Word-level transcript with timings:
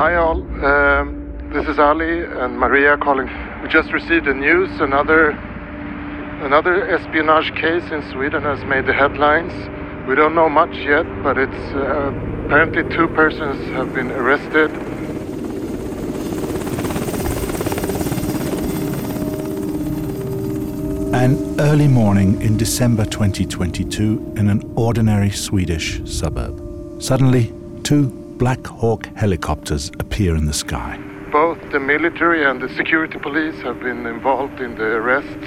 Hi 0.00 0.14
all, 0.14 0.40
um, 0.64 1.50
this 1.52 1.68
is 1.68 1.78
Ali 1.78 2.24
and 2.24 2.58
Maria 2.58 2.96
calling. 2.96 3.28
We 3.62 3.68
just 3.68 3.92
received 3.92 4.24
the 4.24 4.32
news. 4.32 4.80
Another 4.80 5.32
another 6.40 6.88
espionage 6.88 7.52
case 7.54 7.84
in 7.92 8.00
Sweden 8.10 8.42
has 8.42 8.64
made 8.64 8.86
the 8.86 8.94
headlines. 8.94 9.52
We 10.08 10.14
don't 10.14 10.34
know 10.34 10.48
much 10.48 10.74
yet, 10.74 11.04
but 11.22 11.36
it's 11.36 11.74
uh, 11.74 12.14
apparently 12.46 12.82
two 12.96 13.08
persons 13.08 13.62
have 13.76 13.92
been 13.92 14.10
arrested. 14.10 14.70
An 21.12 21.60
early 21.60 21.88
morning 21.88 22.40
in 22.40 22.56
December 22.56 23.04
2022 23.04 24.32
in 24.38 24.48
an 24.48 24.72
ordinary 24.76 25.28
Swedish 25.28 26.00
suburb. 26.06 27.02
Suddenly, 27.02 27.52
two 27.82 28.19
Black 28.40 28.66
Hawk 28.66 29.04
helicopters 29.16 29.90
appear 29.98 30.34
in 30.34 30.46
the 30.46 30.54
sky. 30.54 30.98
Both 31.30 31.58
the 31.72 31.78
military 31.78 32.42
and 32.42 32.58
the 32.58 32.74
security 32.74 33.18
police 33.18 33.54
have 33.60 33.80
been 33.80 34.06
involved 34.06 34.62
in 34.62 34.76
the 34.76 34.82
arrests. 34.82 35.46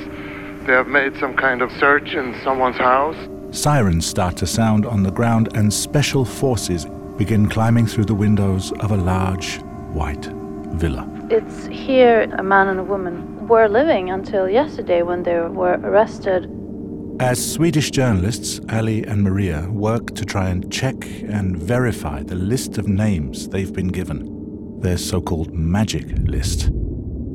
They 0.68 0.74
have 0.74 0.86
made 0.86 1.18
some 1.18 1.36
kind 1.36 1.64
of 1.64 1.72
search 1.72 2.14
in 2.14 2.40
someone's 2.44 2.78
house. 2.78 3.16
Sirens 3.50 4.06
start 4.06 4.38
to 4.38 4.46
sound 4.46 4.86
on 4.86 5.02
the 5.02 5.10
ground, 5.10 5.58
and 5.58 5.74
special 5.74 6.24
forces 6.24 6.86
begin 7.18 7.50
climbing 7.50 7.88
through 7.88 8.06
the 8.06 8.14
windows 8.14 8.72
of 8.74 8.92
a 8.92 8.98
large 8.98 9.58
white 9.92 10.26
villa. 10.76 11.10
It's 11.32 11.66
here 11.66 12.32
a 12.38 12.44
man 12.44 12.68
and 12.68 12.80
a 12.80 12.84
woman 12.84 13.48
were 13.48 13.68
living 13.68 14.12
until 14.12 14.48
yesterday 14.48 15.02
when 15.02 15.24
they 15.24 15.40
were 15.40 15.80
arrested. 15.84 16.48
As 17.24 17.54
Swedish 17.54 17.90
journalists, 17.90 18.60
Ali 18.70 19.06
and 19.06 19.24
Maria 19.24 19.70
work 19.72 20.14
to 20.16 20.26
try 20.26 20.50
and 20.50 20.70
check 20.70 21.06
and 21.22 21.58
verify 21.58 22.22
the 22.22 22.36
list 22.36 22.78
of 22.78 22.90
names 22.90 23.48
they've 23.48 23.72
been 23.72 23.88
given, 23.88 24.82
their 24.82 24.98
so 24.98 25.22
called 25.22 25.54
magic 25.54 26.06
list. 26.28 26.68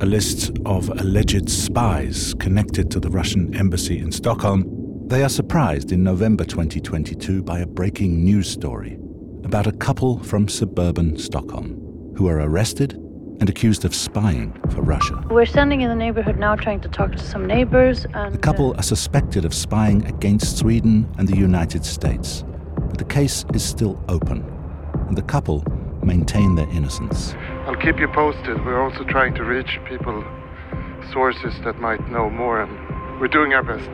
A 0.02 0.06
list 0.06 0.50
of 0.66 0.90
alleged 0.90 1.48
spies 1.48 2.34
connected 2.34 2.90
to 2.90 3.00
the 3.00 3.08
Russian 3.08 3.56
embassy 3.56 3.98
in 3.98 4.12
Stockholm. 4.12 4.66
They 5.08 5.22
are 5.22 5.30
surprised 5.30 5.90
in 5.90 6.04
November 6.04 6.44
2022 6.44 7.42
by 7.42 7.60
a 7.60 7.66
breaking 7.66 8.22
news 8.22 8.50
story 8.50 8.98
about 9.42 9.66
a 9.66 9.72
couple 9.72 10.22
from 10.22 10.48
suburban 10.48 11.16
Stockholm 11.16 12.12
who 12.14 12.28
are 12.28 12.40
arrested 12.40 13.00
and 13.40 13.48
accused 13.48 13.84
of 13.84 13.94
spying 13.94 14.52
for 14.70 14.82
Russia. 14.82 15.22
We're 15.30 15.46
standing 15.46 15.80
in 15.82 15.88
the 15.88 15.94
neighborhood 15.96 16.38
now 16.38 16.56
trying 16.56 16.80
to 16.80 16.88
talk 16.88 17.12
to 17.12 17.18
some 17.18 17.46
neighbors. 17.46 18.06
And, 18.14 18.34
The 18.34 18.38
couple 18.38 18.72
uh, 18.72 18.78
are 18.78 18.82
suspected 18.82 19.44
of 19.44 19.54
spying 19.54 20.04
against 20.06 20.58
Sweden 20.58 21.08
and 21.18 21.28
the 21.28 21.36
United 21.36 21.84
States, 21.84 22.44
but 22.76 22.98
the 22.98 23.04
case 23.04 23.44
is 23.54 23.64
still 23.64 24.02
open, 24.08 24.44
and 25.08 25.16
the 25.16 25.22
couple 25.22 25.64
maintain 26.02 26.54
their 26.54 26.68
innocence. 26.70 27.34
I'll 27.66 27.76
keep 27.76 27.98
you 27.98 28.08
posted. 28.08 28.64
We're 28.64 28.82
also 28.82 29.04
trying 29.04 29.34
to 29.34 29.44
reach 29.44 29.78
people, 29.88 30.24
sources 31.12 31.54
that 31.64 31.80
might 31.80 32.10
know 32.10 32.30
more, 32.30 32.62
and 32.62 33.20
we're 33.20 33.28
doing 33.28 33.52
our 33.54 33.62
best. 33.62 33.88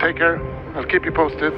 Take 0.00 0.16
care. 0.16 0.38
I'll 0.76 0.84
keep 0.84 1.04
you 1.04 1.12
posted. 1.12 1.52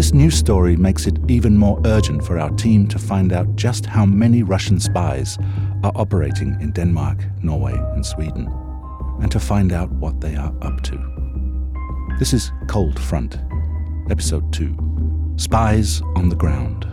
This 0.00 0.14
new 0.14 0.30
story 0.30 0.76
makes 0.76 1.06
it 1.06 1.18
even 1.28 1.58
more 1.58 1.78
urgent 1.84 2.24
for 2.24 2.38
our 2.38 2.48
team 2.52 2.88
to 2.88 2.98
find 2.98 3.34
out 3.34 3.54
just 3.54 3.84
how 3.84 4.06
many 4.06 4.42
Russian 4.42 4.80
spies 4.80 5.36
are 5.84 5.92
operating 5.94 6.58
in 6.58 6.70
Denmark, 6.70 7.22
Norway, 7.42 7.74
and 7.74 8.06
Sweden, 8.06 8.48
and 9.20 9.30
to 9.30 9.38
find 9.38 9.74
out 9.74 9.92
what 9.92 10.18
they 10.22 10.36
are 10.36 10.54
up 10.62 10.80
to. 10.84 10.96
This 12.18 12.32
is 12.32 12.50
Cold 12.66 12.98
Front, 12.98 13.40
Episode 14.08 14.50
2 14.54 15.34
Spies 15.36 16.00
on 16.16 16.30
the 16.30 16.36
Ground. 16.36 16.86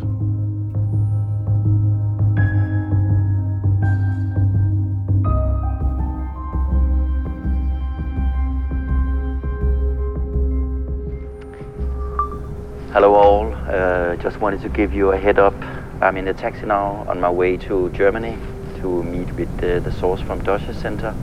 Hello 12.98 13.14
all, 13.14 13.54
uh, 13.54 14.16
just 14.16 14.42
wanted 14.42 14.60
to 14.60 14.70
give 14.70 14.92
you 14.92 15.12
a 15.12 15.18
head 15.20 15.38
up. 15.38 15.54
I'm 16.02 16.18
in 16.18 16.28
a 16.30 16.34
taxi 16.34 16.66
now 16.66 17.06
on 17.08 17.22
my 17.22 17.30
way 17.30 17.56
to 17.58 17.92
Germany 17.92 18.36
to 18.78 19.04
meet 19.04 19.32
with 19.34 19.54
uh, 19.64 19.82
the 19.82 19.92
source 19.92 20.20
from 20.22 20.44
Dossier 20.44 20.74
Center. 20.74 21.14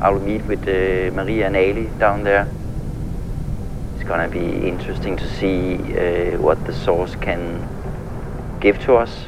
I'll 0.00 0.18
meet 0.18 0.42
with 0.46 0.60
uh, 0.60 1.14
Maria 1.14 1.48
and 1.48 1.54
Ali 1.54 1.90
down 1.98 2.24
there. 2.24 2.48
It's 3.94 4.08
gonna 4.08 4.26
be 4.26 4.66
interesting 4.66 5.18
to 5.18 5.28
see 5.34 5.74
uh, 5.74 6.40
what 6.40 6.64
the 6.64 6.72
source 6.72 7.14
can 7.16 7.60
give 8.58 8.78
to 8.84 8.94
us. 8.94 9.26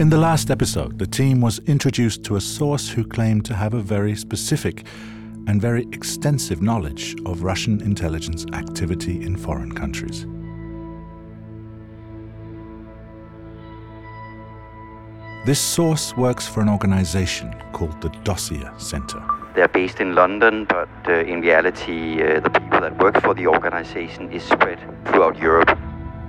In 0.00 0.10
the 0.10 0.18
last 0.18 0.50
episode, 0.50 0.98
the 0.98 1.06
team 1.06 1.40
was 1.40 1.60
introduced 1.60 2.24
to 2.24 2.34
a 2.34 2.40
source 2.40 2.88
who 2.88 3.04
claimed 3.04 3.44
to 3.44 3.54
have 3.54 3.72
a 3.72 3.80
very 3.80 4.16
specific 4.16 4.84
and 5.46 5.62
very 5.62 5.86
extensive 5.92 6.60
knowledge 6.60 7.14
of 7.24 7.44
Russian 7.44 7.80
intelligence 7.82 8.44
activity 8.52 9.22
in 9.22 9.36
foreign 9.36 9.70
countries. 9.70 10.26
This 15.44 15.60
source 15.60 16.16
works 16.16 16.48
for 16.48 16.62
an 16.62 16.70
organization 16.70 17.54
called 17.72 18.00
the 18.00 18.08
Dossier 18.24 18.66
Center. 18.78 19.22
They're 19.54 19.68
based 19.68 20.00
in 20.00 20.14
London, 20.14 20.64
but 20.64 20.88
uh, 21.06 21.12
in 21.16 21.42
reality, 21.42 22.22
uh, 22.22 22.40
the 22.40 22.48
people 22.48 22.80
that 22.80 22.96
work 22.96 23.20
for 23.20 23.34
the 23.34 23.46
organization 23.48 24.32
is 24.32 24.42
spread 24.42 24.78
throughout 25.04 25.36
Europe. 25.36 25.78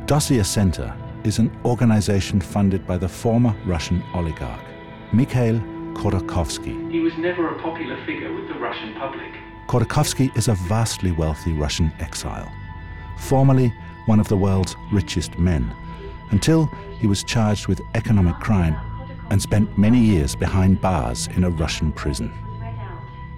Dossier 0.05 0.43
Center 0.43 0.93
is 1.23 1.39
an 1.39 1.49
organization 1.63 2.41
funded 2.41 2.85
by 2.85 2.97
the 2.97 3.07
former 3.07 3.55
Russian 3.65 4.03
oligarch, 4.13 4.59
Mikhail 5.13 5.61
Khodorkovsky. 5.93 6.91
He 6.91 6.99
was 6.99 7.17
never 7.17 7.55
a 7.55 7.61
popular 7.61 7.95
figure 8.05 8.33
with 8.33 8.49
the 8.49 8.55
Russian 8.55 8.95
public. 8.95 9.31
Khodorkovsky 9.69 10.35
is 10.37 10.49
a 10.49 10.55
vastly 10.67 11.13
wealthy 11.13 11.53
Russian 11.53 11.89
exile, 12.01 12.51
formerly 13.17 13.73
one 14.07 14.19
of 14.19 14.27
the 14.27 14.35
world's 14.35 14.75
richest 14.91 15.39
men, 15.39 15.73
until 16.31 16.65
he 16.99 17.07
was 17.07 17.23
charged 17.23 17.67
with 17.67 17.79
economic 17.93 18.35
crime 18.41 18.75
and 19.29 19.41
spent 19.41 19.77
many 19.77 19.99
years 19.99 20.35
behind 20.35 20.81
bars 20.81 21.27
in 21.35 21.43
a 21.43 21.49
Russian 21.49 21.91
prison. 21.91 22.31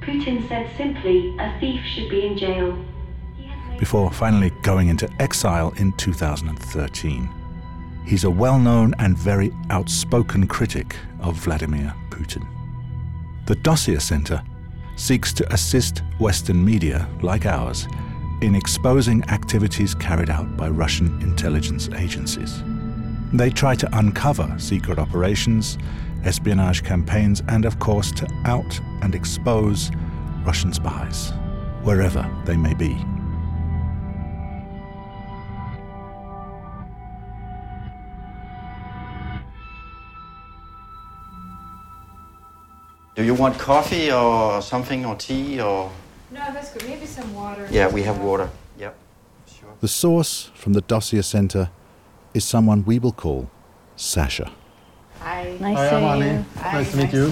Putin 0.01 0.47
said 0.47 0.69
simply, 0.77 1.35
a 1.37 1.59
thief 1.59 1.83
should 1.85 2.09
be 2.09 2.25
in 2.25 2.37
jail. 2.37 2.77
before 3.77 4.11
finally 4.11 4.49
going 4.63 4.87
into 4.87 5.07
exile 5.21 5.71
in 5.77 5.91
2013. 5.93 7.29
He's 8.05 8.23
a 8.23 8.29
well 8.29 8.57
known 8.57 8.93
and 8.99 9.17
very 9.17 9.53
outspoken 9.69 10.47
critic 10.47 10.95
of 11.19 11.35
Vladimir 11.35 11.93
Putin. 12.09 12.47
The 13.45 13.55
Dossier 13.55 13.99
Center 13.99 14.41
seeks 14.95 15.31
to 15.33 15.53
assist 15.53 16.01
Western 16.19 16.63
media, 16.63 17.07
like 17.21 17.45
ours, 17.45 17.87
in 18.41 18.55
exposing 18.55 19.23
activities 19.29 19.93
carried 19.93 20.29
out 20.29 20.57
by 20.57 20.69
Russian 20.69 21.21
intelligence 21.21 21.89
agencies. 21.95 22.63
They 23.33 23.49
try 23.49 23.75
to 23.75 23.97
uncover 23.97 24.55
secret 24.57 24.97
operations, 24.97 25.77
espionage 26.23 26.83
campaigns, 26.83 27.43
and 27.49 27.65
of 27.65 27.77
course 27.77 28.11
to 28.13 28.27
out 28.45 28.79
and 29.01 29.13
expose 29.13 29.91
Russian 30.45 30.71
spies, 30.71 31.33
wherever 31.83 32.25
they 32.45 32.55
may 32.55 32.73
be. 32.73 32.97
Do 43.15 43.23
you 43.23 43.33
want 43.33 43.57
coffee 43.57 44.11
or 44.11 44.61
something 44.61 45.05
or 45.05 45.15
tea 45.15 45.59
or? 45.59 45.91
No, 46.31 46.39
that's 46.53 46.71
good. 46.71 46.87
Maybe 46.87 47.05
some 47.05 47.33
water. 47.33 47.67
Yeah, 47.71 47.89
we 47.89 48.03
have 48.03 48.19
water. 48.19 48.49
Yep. 48.77 48.95
Sure. 49.47 49.69
The 49.81 49.87
source 49.87 50.51
from 50.53 50.73
the 50.73 50.81
Dossier 50.81 51.23
Center 51.23 51.71
is 52.37 52.45
someone 52.45 52.85
we 52.85 52.99
will 52.99 53.11
call 53.11 53.49
Sasha. 53.95 54.51
Hi. 55.19 55.57
Nice 55.59 55.77
Hi, 55.77 55.89
to 55.89 55.95
I'm 55.95 56.01
see 56.01 56.05
Ali. 56.05 56.27
you. 56.29 56.45
Nice 56.61 56.91
to 56.91 56.97
meet 56.97 57.13
you. 57.13 57.31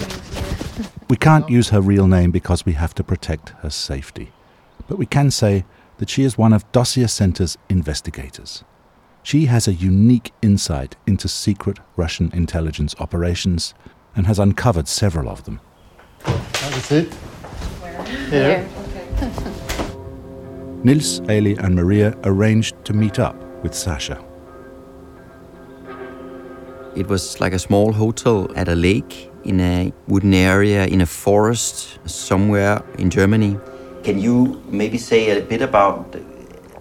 We 1.09 1.15
can't 1.15 1.47
use 1.49 1.69
her 1.69 1.79
real 1.79 2.07
name 2.07 2.31
because 2.31 2.65
we 2.65 2.73
have 2.73 2.93
to 2.95 3.03
protect 3.03 3.49
her 3.61 3.69
safety. 3.69 4.31
But 4.87 4.97
we 4.97 5.05
can 5.05 5.31
say 5.31 5.63
that 5.97 6.09
she 6.09 6.23
is 6.23 6.37
one 6.37 6.51
of 6.51 6.69
Dossier 6.71 7.07
Center's 7.07 7.57
investigators. 7.69 8.63
She 9.23 9.45
has 9.45 9.67
a 9.67 9.73
unique 9.73 10.33
insight 10.41 10.95
into 11.07 11.27
secret 11.27 11.79
Russian 11.95 12.31
intelligence 12.33 12.95
operations 12.99 13.73
and 14.15 14.27
has 14.27 14.39
uncovered 14.39 14.87
several 14.87 15.29
of 15.29 15.45
them. 15.45 15.59
Have 16.23 16.77
a 16.77 16.81
seat. 16.81 17.15
Here. 18.29 18.67
Nils, 20.83 21.19
Ali, 21.21 21.55
and 21.57 21.75
Maria 21.75 22.15
arranged 22.23 22.75
to 22.85 22.93
meet 22.93 23.19
up 23.19 23.35
with 23.63 23.73
Sasha. 23.73 24.23
It 26.95 27.09
was 27.09 27.41
like 27.41 27.51
a 27.51 27.59
small 27.59 27.91
hotel 27.91 28.49
at 28.55 28.69
a 28.69 28.75
lake 28.75 29.29
in 29.43 29.59
a 29.59 29.91
wooden 30.07 30.33
area 30.33 30.85
in 30.85 31.01
a 31.01 31.05
forest 31.05 31.99
somewhere 32.05 32.81
in 32.97 33.09
Germany. 33.09 33.57
Can 34.03 34.17
you 34.17 34.61
maybe 34.69 34.97
say 34.97 35.37
a 35.37 35.41
bit 35.41 35.61
about 35.61 36.15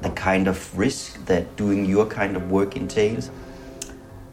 the 0.03 0.11
kind 0.11 0.47
of 0.47 0.79
risk 0.79 1.25
that 1.27 1.57
doing 1.57 1.85
your 1.85 2.07
kind 2.07 2.37
of 2.37 2.49
work 2.49 2.77
entails? 2.77 3.31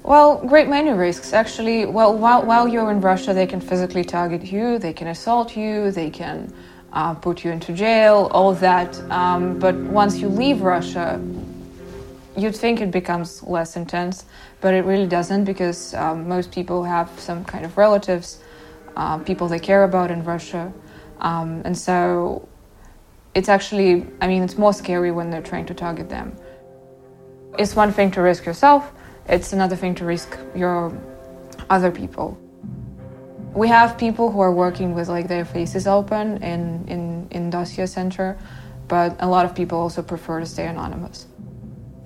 Well, 0.04 0.46
great 0.46 0.68
many 0.68 0.92
risks 0.92 1.34
actually. 1.34 1.86
Well, 1.86 2.16
while, 2.16 2.46
while 2.46 2.68
you're 2.68 2.92
in 2.92 3.02
Russia, 3.02 3.34
they 3.34 3.48
can 3.48 3.60
physically 3.60 4.04
target 4.04 4.44
you, 4.44 4.78
they 4.78 4.94
can 4.94 5.08
assault 5.08 5.58
you, 5.58 5.90
they 5.90 6.12
can 6.12 6.54
uh, 6.94 7.16
put 7.16 7.44
you 7.44 7.52
into 7.52 7.74
jail, 7.74 8.30
all 8.32 8.54
that. 8.54 9.00
Um, 9.10 9.58
but 9.58 9.76
once 9.76 10.20
you 10.20 10.28
leave 10.28 10.62
Russia, 10.62 11.20
you'd 12.38 12.56
think 12.56 12.82
it 12.82 12.92
becomes 12.92 13.44
less 13.44 13.76
intense, 13.76 14.26
but 14.62 14.74
it 14.74 14.86
really 14.86 15.08
doesn't 15.08 15.46
because 15.46 15.94
um, 15.94 16.28
most 16.28 16.52
people 16.52 16.84
have 16.84 17.10
some 17.20 17.44
kind 17.44 17.66
of 17.66 17.78
relatives, 17.78 18.40
uh, 18.96 19.18
people 19.20 19.48
they 19.48 19.60
care 19.60 19.84
about 19.84 20.12
in 20.12 20.24
Russia. 20.24 20.72
Um, 21.20 21.62
and 21.66 21.78
so 21.78 22.48
it's 23.36 23.50
actually, 23.50 24.06
I 24.22 24.28
mean, 24.28 24.44
it's 24.44 24.58
more 24.58 24.74
scary 24.74 25.12
when 25.12 25.30
they're 25.30 25.42
trying 25.42 25.66
to 25.68 25.74
target 25.74 26.10
them. 26.10 26.36
It's 27.60 27.76
one 27.76 27.92
thing 27.92 28.12
to 28.12 28.22
risk 28.22 28.46
yourself, 28.46 28.92
it's 29.28 29.54
another 29.54 29.76
thing 29.76 29.96
to 29.96 30.06
risk 30.06 30.38
your 30.56 30.98
other 31.70 31.92
people. 31.92 32.38
We 33.54 33.68
have 33.68 33.98
people 33.98 34.32
who 34.32 34.40
are 34.40 34.52
working 34.54 34.94
with 34.94 35.10
like 35.10 35.28
their 35.28 35.44
faces 35.44 35.86
open 35.86 36.42
in, 36.42 36.88
in, 36.88 37.28
in 37.32 37.50
dossier 37.50 37.86
center, 37.86 38.38
but 38.88 39.18
a 39.20 39.28
lot 39.28 39.46
of 39.46 39.54
people 39.54 39.78
also 39.78 40.02
prefer 40.02 40.40
to 40.40 40.46
stay 40.46 40.68
anonymous. 40.68 41.28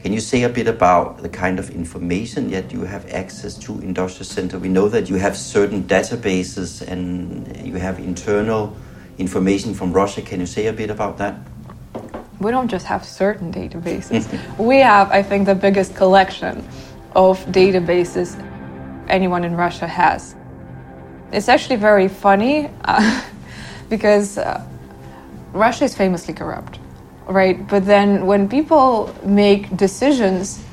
Can 0.06 0.14
you 0.14 0.20
say 0.20 0.44
a 0.44 0.50
bit 0.50 0.68
about 0.68 1.24
the 1.24 1.30
kind 1.30 1.58
of 1.58 1.72
information 1.72 2.52
that 2.52 2.72
you 2.72 2.82
have 2.82 3.12
access 3.12 3.56
to 3.56 3.80
in 3.80 3.92
Dossier 3.92 4.24
Center? 4.24 4.60
We 4.60 4.70
know 4.70 4.88
that 4.88 5.10
you 5.10 5.16
have 5.16 5.36
certain 5.36 5.84
databases 5.86 6.88
and 6.88 7.66
you 7.66 7.78
have 7.78 7.98
internal 7.98 8.78
information 9.18 9.74
from 9.74 9.92
Russia. 9.92 10.22
Can 10.22 10.40
you 10.40 10.46
say 10.46 10.68
a 10.68 10.74
bit 10.74 10.92
about 10.92 11.18
that? 11.18 11.40
We 12.40 12.52
don't 12.52 12.68
just 12.68 12.86
have 12.86 13.04
certain 13.04 13.52
databases. 13.52 14.30
we 14.60 14.78
have, 14.78 15.10
I 15.10 15.24
think, 15.24 15.48
the 15.48 15.56
biggest 15.56 15.96
collection 15.96 16.64
of 17.16 17.44
databases 17.48 18.38
anyone 19.08 19.44
in 19.44 19.56
Russia 19.56 19.88
has. 19.88 20.36
It's 21.32 21.50
actually 21.50 21.78
very 21.78 22.10
funny 22.10 22.70
uh, 22.86 23.24
because 23.90 24.38
uh, 24.38 24.64
Russia 25.52 25.86
is 25.86 25.96
famously 25.96 26.36
corrupt, 26.36 26.78
right? 27.28 27.68
But 27.68 27.86
then 27.86 28.26
when 28.26 28.48
people 28.48 29.14
make 29.24 29.76
decisions, 29.76 30.64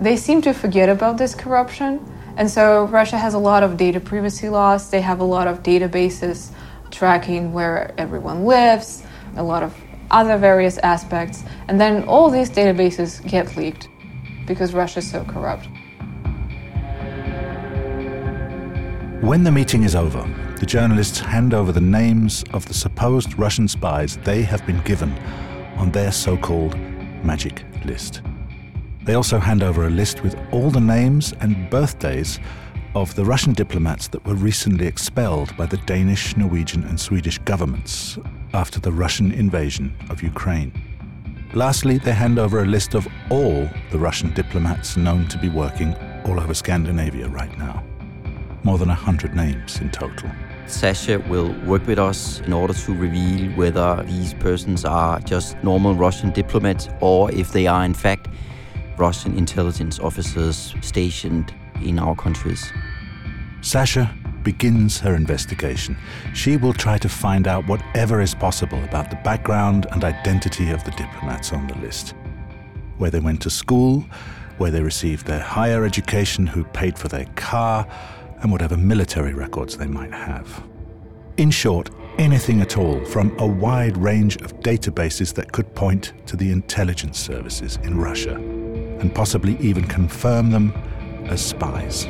they 0.00 0.16
seem 0.16 0.42
to 0.42 0.52
forget 0.52 0.88
about 0.88 1.18
this 1.18 1.34
corruption. 1.34 2.04
And 2.36 2.50
so 2.50 2.84
Russia 2.86 3.16
has 3.16 3.34
a 3.34 3.38
lot 3.38 3.62
of 3.62 3.76
data 3.76 4.00
privacy 4.00 4.48
laws, 4.48 4.90
they 4.90 5.00
have 5.00 5.20
a 5.20 5.24
lot 5.24 5.46
of 5.46 5.62
databases 5.62 6.50
tracking 6.90 7.52
where 7.52 7.94
everyone 7.96 8.44
lives, 8.44 9.04
a 9.36 9.42
lot 9.42 9.62
of 9.62 9.74
other 10.10 10.36
various 10.36 10.78
aspects. 10.78 11.44
And 11.68 11.80
then 11.80 12.04
all 12.04 12.30
these 12.30 12.50
databases 12.50 13.24
get 13.28 13.56
leaked 13.56 13.88
because 14.46 14.74
Russia 14.74 14.98
is 14.98 15.10
so 15.10 15.24
corrupt. 15.24 15.68
When 19.22 19.42
the 19.42 19.50
meeting 19.50 19.84
is 19.84 19.94
over, 19.94 20.28
the 20.60 20.66
journalists 20.66 21.18
hand 21.18 21.54
over 21.54 21.72
the 21.72 21.80
names 21.80 22.44
of 22.52 22.66
the 22.66 22.74
supposed 22.74 23.38
Russian 23.38 23.68
spies 23.68 24.18
they 24.18 24.42
have 24.42 24.66
been 24.66 24.80
given 24.82 25.14
on 25.76 25.90
their 25.90 26.12
so 26.12 26.36
called 26.36 26.78
magic 27.24 27.64
list. 27.84 28.22
They 29.04 29.14
also 29.14 29.38
hand 29.38 29.62
over 29.62 29.86
a 29.86 29.90
list 29.90 30.22
with 30.22 30.36
all 30.50 30.70
the 30.70 30.80
names 30.80 31.34
and 31.40 31.68
birthdays 31.68 32.40
of 32.94 33.14
the 33.16 33.24
Russian 33.24 33.52
diplomats 33.52 34.08
that 34.08 34.24
were 34.24 34.34
recently 34.34 34.86
expelled 34.86 35.56
by 35.56 35.66
the 35.66 35.76
Danish, 35.78 36.36
Norwegian, 36.36 36.84
and 36.84 36.98
Swedish 36.98 37.38
governments 37.38 38.18
after 38.52 38.80
the 38.80 38.92
Russian 38.92 39.32
invasion 39.32 39.94
of 40.10 40.22
Ukraine. 40.22 40.72
Lastly, 41.54 41.98
they 41.98 42.12
hand 42.12 42.38
over 42.38 42.62
a 42.62 42.66
list 42.66 42.94
of 42.94 43.06
all 43.30 43.68
the 43.90 43.98
Russian 43.98 44.32
diplomats 44.32 44.96
known 44.96 45.28
to 45.28 45.38
be 45.38 45.48
working 45.48 45.94
all 46.24 46.40
over 46.40 46.54
Scandinavia 46.54 47.28
right 47.28 47.56
now. 47.58 47.84
More 48.62 48.78
than 48.78 48.88
100 48.88 49.34
names 49.36 49.80
in 49.80 49.90
total. 49.90 50.30
Sasha 50.66 51.18
will 51.28 51.52
work 51.66 51.86
with 51.86 51.98
us 51.98 52.40
in 52.40 52.52
order 52.52 52.72
to 52.72 52.94
reveal 52.94 53.50
whether 53.52 54.02
these 54.04 54.32
persons 54.34 54.84
are 54.84 55.20
just 55.20 55.62
normal 55.62 55.94
Russian 55.94 56.30
diplomats 56.30 56.88
or 57.00 57.30
if 57.32 57.52
they 57.52 57.66
are, 57.66 57.84
in 57.84 57.94
fact, 57.94 58.28
Russian 58.96 59.36
intelligence 59.36 59.98
officers 59.98 60.74
stationed 60.80 61.52
in 61.82 61.98
our 61.98 62.16
countries. 62.16 62.72
Sasha 63.60 64.14
begins 64.42 65.00
her 65.00 65.14
investigation. 65.14 65.96
She 66.34 66.56
will 66.56 66.72
try 66.72 66.98
to 66.98 67.08
find 67.08 67.46
out 67.46 67.66
whatever 67.66 68.20
is 68.20 68.34
possible 68.34 68.82
about 68.84 69.10
the 69.10 69.16
background 69.16 69.86
and 69.92 70.04
identity 70.04 70.70
of 70.70 70.84
the 70.84 70.92
diplomats 70.92 71.52
on 71.52 71.66
the 71.66 71.76
list. 71.78 72.14
Where 72.98 73.10
they 73.10 73.20
went 73.20 73.42
to 73.42 73.50
school, 73.50 74.04
where 74.58 74.70
they 74.70 74.82
received 74.82 75.26
their 75.26 75.40
higher 75.40 75.84
education, 75.84 76.46
who 76.46 76.64
paid 76.64 76.98
for 76.98 77.08
their 77.08 77.26
car, 77.34 77.86
and 78.44 78.52
whatever 78.52 78.76
military 78.76 79.32
records 79.32 79.76
they 79.78 79.86
might 79.86 80.12
have. 80.12 80.62
In 81.38 81.50
short, 81.50 81.90
anything 82.18 82.60
at 82.60 82.76
all 82.76 83.02
from 83.06 83.34
a 83.40 83.46
wide 83.46 83.96
range 83.96 84.36
of 84.42 84.60
databases 84.60 85.34
that 85.34 85.50
could 85.50 85.74
point 85.74 86.12
to 86.26 86.36
the 86.36 86.52
intelligence 86.52 87.18
services 87.18 87.78
in 87.82 87.98
Russia, 87.98 88.34
and 88.34 89.12
possibly 89.14 89.56
even 89.58 89.84
confirm 89.84 90.50
them 90.50 90.72
as 91.26 91.44
spies. 91.44 92.06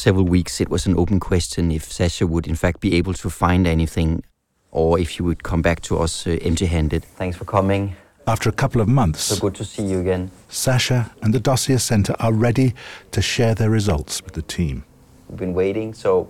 Several 0.00 0.24
weeks, 0.24 0.60
it 0.60 0.68
was 0.70 0.86
an 0.86 0.96
open 0.96 1.20
question 1.20 1.70
if 1.70 1.92
Sasha 1.92 2.26
would, 2.26 2.46
in 2.46 2.56
fact, 2.56 2.80
be 2.80 2.96
able 2.96 3.14
to 3.14 3.28
find 3.28 3.66
anything 3.66 4.22
or 4.70 4.98
if 4.98 5.10
he 5.10 5.22
would 5.22 5.42
come 5.42 5.62
back 5.62 5.80
to 5.82 5.98
us 5.98 6.26
uh, 6.26 6.30
empty 6.42 6.66
handed. 6.66 7.04
Thanks 7.04 7.36
for 7.36 7.44
coming. 7.44 7.94
After 8.26 8.48
a 8.48 8.52
couple 8.52 8.80
of 8.80 8.88
months, 8.88 9.20
So 9.24 9.36
good 9.36 9.54
to 9.56 9.64
see 9.64 9.82
you 9.82 10.00
again. 10.00 10.30
Sasha 10.48 11.10
and 11.22 11.34
the 11.34 11.40
Dossier 11.40 11.78
Center 11.78 12.14
are 12.18 12.32
ready 12.32 12.74
to 13.10 13.20
share 13.20 13.54
their 13.54 13.70
results 13.70 14.22
with 14.22 14.34
the 14.34 14.42
team. 14.42 14.84
We've 15.28 15.38
been 15.38 15.54
waiting, 15.54 15.94
so 15.94 16.28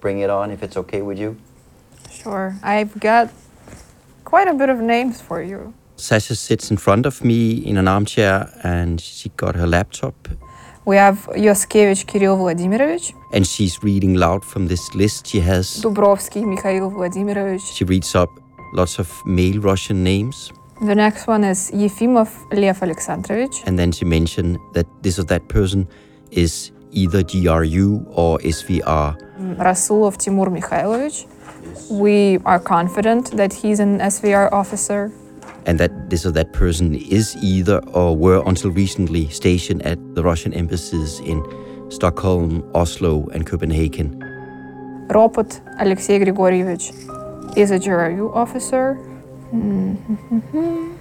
bring 0.00 0.20
it 0.20 0.30
on 0.30 0.50
if 0.50 0.62
it's 0.62 0.76
okay 0.76 1.02
with 1.02 1.18
you. 1.18 1.36
Sure. 2.10 2.56
I've 2.62 2.98
got 3.00 3.32
quite 4.24 4.48
a 4.48 4.54
bit 4.54 4.68
of 4.68 4.78
names 4.78 5.20
for 5.20 5.42
you. 5.42 5.74
Sasha 5.96 6.36
sits 6.36 6.70
in 6.70 6.76
front 6.76 7.06
of 7.06 7.24
me 7.24 7.52
in 7.52 7.76
an 7.76 7.88
armchair 7.88 8.52
and 8.62 9.00
she 9.00 9.30
got 9.30 9.56
her 9.56 9.66
laptop 9.66 10.28
We 10.88 10.96
have 10.96 11.28
Yoskevich 11.36 12.06
Kirill 12.06 12.38
Vladimirovich, 12.38 13.12
and 13.34 13.46
she's 13.46 13.82
reading 13.82 14.14
loud 14.14 14.42
from 14.42 14.68
this 14.68 14.94
list 14.94 15.26
she 15.26 15.40
has. 15.40 15.82
Dubrovsky 15.82 16.42
Mikhail 16.46 16.90
Vladimirovich. 16.90 17.60
She 17.76 17.84
reads 17.84 18.14
up 18.14 18.30
lots 18.72 18.98
of 18.98 19.12
male 19.26 19.60
Russian 19.60 20.02
names 20.02 20.50
The 20.80 20.94
next 20.94 21.26
one 21.26 21.44
is 21.44 21.70
Yefimov 21.72 22.30
Lev 22.52 22.80
Alexandrovich. 22.80 23.62
and 23.66 23.78
then 23.78 23.92
she 23.92 24.06
mentioned 24.06 24.56
that 24.72 24.86
this 25.02 25.18
or 25.18 25.24
that 25.24 25.46
person 25.48 25.86
is 26.30 26.72
either 26.90 27.22
GRU 27.22 28.06
or 28.08 28.38
SVR. 28.38 29.14
Mm, 29.38 29.58
Rasulov 29.58 30.16
Timur 30.16 30.46
Mikhailovich. 30.46 31.26
We 31.90 32.38
are 32.46 32.58
confident 32.58 33.36
that 33.36 33.52
he's 33.52 33.78
an 33.78 33.98
SVR 34.00 34.50
officer. 34.52 35.12
And 35.66 35.78
that 35.78 36.10
this 36.10 36.24
or 36.24 36.30
that 36.32 36.52
person 36.52 36.94
is 36.94 37.36
either 37.42 37.78
or 37.88 38.16
were 38.16 38.42
until 38.46 38.70
recently 38.70 39.28
stationed 39.28 39.82
at 39.82 39.98
the 40.14 40.22
Russian 40.22 40.52
embassies 40.52 41.20
in 41.20 41.42
Stockholm, 41.90 42.68
Oslo, 42.74 43.26
and 43.32 43.46
Copenhagen. 43.46 44.18
Ropot 45.10 45.60
Alexei 45.80 46.18
Grigorievich 46.18 46.92
is 47.56 47.70
a 47.70 47.78
GRU 47.78 48.30
officer. 48.34 48.96
Mm-hmm. 49.52 50.94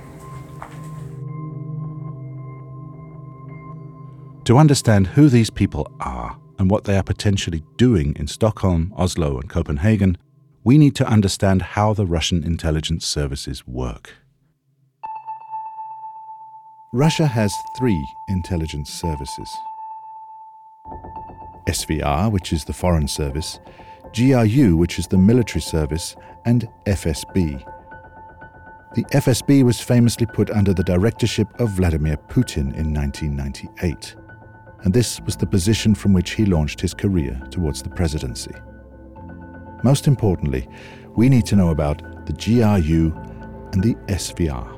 To 4.46 4.58
understand 4.58 5.08
who 5.08 5.28
these 5.28 5.50
people 5.50 5.92
are 6.00 6.38
and 6.58 6.72
what 6.72 6.86
they 6.86 6.96
are 6.96 7.04
potentially 7.04 7.64
doing 7.76 8.16
in 8.16 8.28
Stockholm, 8.28 8.94
Oslo, 8.96 9.40
and 9.40 9.50
Copenhagen, 9.50 10.18
we 10.64 10.78
need 10.78 10.96
to 10.96 11.06
understand 11.06 11.62
how 11.62 11.94
the 11.94 12.06
Russian 12.06 12.46
intelligence 12.46 13.06
services 13.06 13.68
work. 13.68 14.14
Russia 16.94 17.28
has 17.28 17.54
three 17.78 18.02
intelligence 18.30 18.90
services 18.90 19.50
SVR, 21.68 22.32
which 22.32 22.54
is 22.54 22.64
the 22.64 22.72
Foreign 22.72 23.10
Service, 23.10 23.60
GRU, 24.16 24.78
which 24.78 24.98
is 24.98 25.06
the 25.06 25.18
military 25.18 25.60
service, 25.60 26.16
and 26.46 26.70
FSB. 26.86 27.62
The 28.96 29.04
FSB 29.12 29.64
was 29.64 29.82
famously 29.82 30.26
put 30.28 30.50
under 30.50 30.74
the 30.74 30.84
directorship 30.84 31.50
of 31.60 31.72
Vladimir 31.72 32.16
Putin 32.30 32.74
in 32.74 32.94
1998, 32.94 34.16
and 34.84 34.94
this 34.94 35.20
was 35.26 35.36
the 35.36 35.46
position 35.46 35.94
from 35.94 36.14
which 36.14 36.32
he 36.32 36.46
launched 36.46 36.80
his 36.80 36.94
career 36.94 37.38
towards 37.52 37.84
the 37.84 37.90
presidency. 37.90 38.56
Most 39.84 40.08
importantly, 40.08 40.70
we 41.18 41.28
need 41.28 41.46
to 41.48 41.58
know 41.58 41.72
about 41.72 42.26
the 42.28 42.34
GRU 42.34 43.14
and 43.74 43.84
the 43.84 43.96
SVR. 44.08 44.77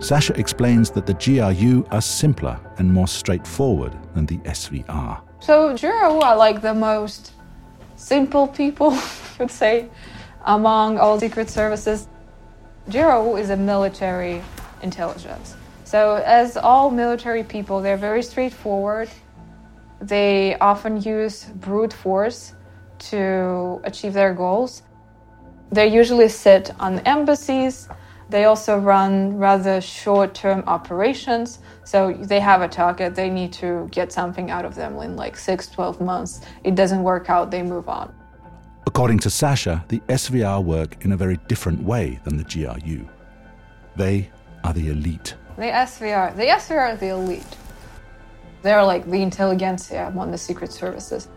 Sasha 0.00 0.32
explains 0.38 0.90
that 0.92 1.04
the 1.04 1.12
GRU 1.12 1.86
are 1.90 2.00
simpler 2.00 2.58
and 2.78 2.90
more 2.90 3.06
straightforward 3.06 3.94
than 4.14 4.24
the 4.24 4.38
SVR. 4.38 5.20
So 5.40 5.76
GRU 5.76 6.20
are 6.20 6.36
like 6.36 6.62
the 6.62 6.72
most 6.72 7.32
simple 7.96 8.48
people, 8.48 8.92
I 8.92 9.10
would 9.40 9.50
say, 9.50 9.90
among 10.46 10.98
all 10.98 11.20
secret 11.20 11.50
services. 11.50 12.08
GRU 12.90 13.36
is 13.36 13.50
a 13.50 13.56
military 13.56 14.42
intelligence. 14.82 15.54
So, 15.84 16.22
as 16.24 16.56
all 16.56 16.90
military 16.90 17.42
people, 17.42 17.80
they're 17.80 17.96
very 17.96 18.22
straightforward. 18.22 19.10
They 20.00 20.56
often 20.60 21.02
use 21.02 21.44
brute 21.56 21.92
force 21.92 22.54
to 23.10 23.80
achieve 23.84 24.14
their 24.14 24.32
goals. 24.32 24.82
They 25.70 25.88
usually 25.88 26.28
sit 26.28 26.70
on 26.80 27.00
embassies. 27.00 27.88
They 28.30 28.44
also 28.44 28.78
run 28.78 29.36
rather 29.38 29.80
short 29.80 30.34
term 30.34 30.62
operations. 30.68 31.58
So 31.82 32.12
they 32.12 32.38
have 32.38 32.62
a 32.62 32.68
target, 32.68 33.16
they 33.16 33.28
need 33.28 33.52
to 33.54 33.88
get 33.90 34.12
something 34.12 34.52
out 34.52 34.64
of 34.64 34.76
them 34.76 34.96
in 35.00 35.16
like 35.16 35.36
6, 35.36 35.66
12 35.66 36.00
months. 36.00 36.40
It 36.62 36.76
doesn't 36.76 37.02
work 37.02 37.28
out, 37.28 37.50
they 37.50 37.62
move 37.62 37.88
on. 37.88 38.14
According 38.86 39.18
to 39.20 39.30
Sasha, 39.30 39.84
the 39.88 39.98
SVR 40.08 40.62
work 40.62 41.04
in 41.04 41.12
a 41.12 41.16
very 41.16 41.38
different 41.48 41.82
way 41.82 42.20
than 42.24 42.36
the 42.36 42.44
GRU. 42.44 43.04
They 43.96 44.30
are 44.62 44.72
the 44.72 44.90
elite. 44.90 45.34
The 45.56 45.64
SVR, 45.64 46.34
the 46.36 46.44
SVR 46.44 46.92
are 46.92 46.96
the 46.96 47.08
elite. 47.08 47.56
They're 48.62 48.84
like 48.84 49.10
the 49.10 49.22
intelligentsia 49.22 50.06
among 50.06 50.30
the 50.30 50.38
secret 50.38 50.72
services. 50.72 51.28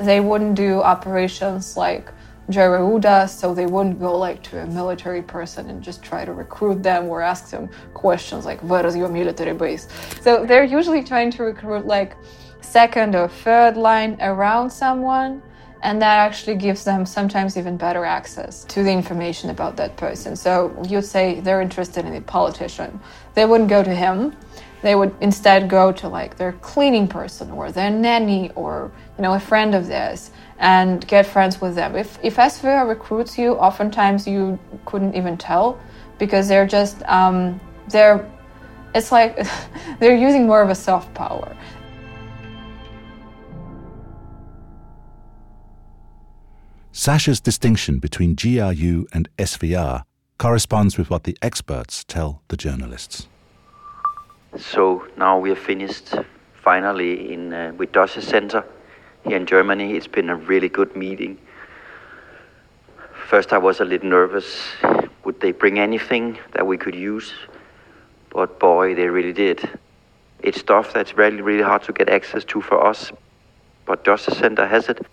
They 0.00 0.20
wouldn't 0.20 0.54
do 0.54 0.80
operations 0.80 1.76
like 1.76 2.12
Does, 2.50 3.38
so 3.38 3.54
they 3.54 3.66
wouldn't 3.66 4.00
go 4.00 4.16
like 4.16 4.42
to 4.44 4.62
a 4.62 4.66
military 4.66 5.22
person 5.22 5.68
and 5.68 5.82
just 5.82 6.02
try 6.02 6.24
to 6.24 6.32
recruit 6.32 6.82
them 6.82 7.08
or 7.08 7.20
ask 7.20 7.50
them 7.50 7.68
questions 7.92 8.46
like, 8.46 8.60
where 8.60 8.86
is 8.86 8.96
your 8.96 9.08
military 9.08 9.52
base? 9.52 9.86
So 10.22 10.46
they're 10.46 10.64
usually 10.64 11.04
trying 11.04 11.30
to 11.32 11.42
recruit 11.42 11.86
like 11.86 12.16
second 12.62 13.14
or 13.14 13.28
third 13.28 13.76
line 13.76 14.16
around 14.20 14.70
someone 14.70 15.42
and 15.82 16.02
that 16.02 16.18
actually 16.18 16.56
gives 16.56 16.84
them 16.84 17.06
sometimes 17.06 17.56
even 17.56 17.76
better 17.76 18.04
access 18.04 18.64
to 18.64 18.82
the 18.82 18.90
information 18.90 19.50
about 19.50 19.76
that 19.76 19.96
person. 19.96 20.34
So 20.34 20.74
you'd 20.88 21.04
say 21.04 21.40
they're 21.40 21.60
interested 21.60 22.04
in 22.04 22.14
a 22.14 22.20
politician. 22.20 23.00
They 23.34 23.44
wouldn't 23.44 23.70
go 23.70 23.82
to 23.82 23.94
him. 23.94 24.36
They 24.82 24.94
would 24.94 25.14
instead 25.20 25.68
go 25.68 25.92
to 25.92 26.08
like 26.08 26.36
their 26.36 26.52
cleaning 26.52 27.08
person 27.08 27.50
or 27.50 27.72
their 27.72 27.90
nanny 27.90 28.50
or 28.54 28.92
you 29.16 29.22
know 29.22 29.34
a 29.34 29.40
friend 29.40 29.74
of 29.74 29.86
theirs 29.86 30.30
and 30.58 31.06
get 31.06 31.26
friends 31.26 31.60
with 31.60 31.74
them. 31.74 31.96
If 31.96 32.18
if 32.22 32.36
SVR 32.36 32.88
recruits 32.88 33.38
you, 33.38 33.54
oftentimes 33.54 34.26
you 34.26 34.58
couldn't 34.84 35.14
even 35.14 35.36
tell 35.36 35.78
because 36.18 36.48
they're 36.48 36.66
just 36.66 37.02
um, 37.04 37.60
they're 37.88 38.28
it's 38.94 39.12
like 39.12 39.46
they're 40.00 40.16
using 40.16 40.46
more 40.46 40.62
of 40.62 40.70
a 40.70 40.74
soft 40.74 41.12
power. 41.14 41.56
Sasha's 46.98 47.38
distinction 47.38 48.00
between 48.00 48.34
GRU 48.34 49.06
and 49.12 49.28
SVR 49.38 50.02
corresponds 50.36 50.98
with 50.98 51.10
what 51.10 51.22
the 51.22 51.38
experts 51.40 52.02
tell 52.02 52.42
the 52.48 52.56
journalists. 52.56 53.28
So 54.56 55.06
now 55.16 55.38
we 55.38 55.52
are 55.52 55.62
finished 55.70 56.16
finally 56.60 57.32
in 57.32 57.52
uh, 57.52 57.72
with 57.78 57.92
Dossier 57.92 58.20
Center 58.20 58.64
here 59.24 59.36
in 59.36 59.46
Germany. 59.46 59.96
It's 59.96 60.08
been 60.08 60.28
a 60.28 60.34
really 60.34 60.68
good 60.68 60.96
meeting. 60.96 61.38
First, 63.28 63.52
I 63.52 63.58
was 63.58 63.78
a 63.78 63.84
little 63.84 64.10
nervous. 64.10 64.60
Would 65.24 65.40
they 65.40 65.52
bring 65.52 65.78
anything 65.78 66.36
that 66.54 66.66
we 66.66 66.76
could 66.76 66.96
use? 66.96 67.32
But 68.30 68.58
boy, 68.58 68.96
they 68.96 69.06
really 69.06 69.32
did. 69.32 69.70
It's 70.40 70.58
stuff 70.58 70.92
that's 70.94 71.16
really, 71.16 71.42
really 71.42 71.62
hard 71.62 71.84
to 71.84 71.92
get 71.92 72.08
access 72.08 72.42
to 72.46 72.60
for 72.60 72.84
us. 72.84 73.12
But 73.86 74.02
Dossier 74.02 74.34
Center 74.34 74.66
has 74.66 74.88
it. 74.88 75.06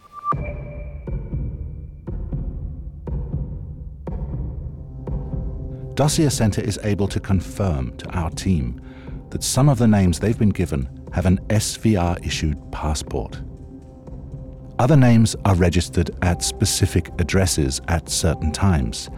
Dossier 5.95 6.29
Center 6.29 6.59
is 6.61 6.77
able 6.83 7.07
to 7.07 7.21
confirm 7.21 7.95
to 7.97 8.09
our 8.09 8.29
team 8.29 8.81
that 9.29 9.43
some 9.43 9.69
of 9.69 9.77
the 9.77 9.87
names 9.87 10.19
they've 10.19 10.37
been 10.37 10.49
given 10.49 10.89
have 11.13 11.25
an 11.25 11.39
SVR 11.47 12.23
issued 12.25 12.57
passport. 12.73 13.41
Other 14.77 14.97
names 14.97 15.37
are 15.45 15.55
registered 15.55 16.11
at 16.21 16.43
specific 16.43 17.09
addresses 17.17 17.79
at 17.87 18.09
certain 18.09 18.51
times, 18.51 19.09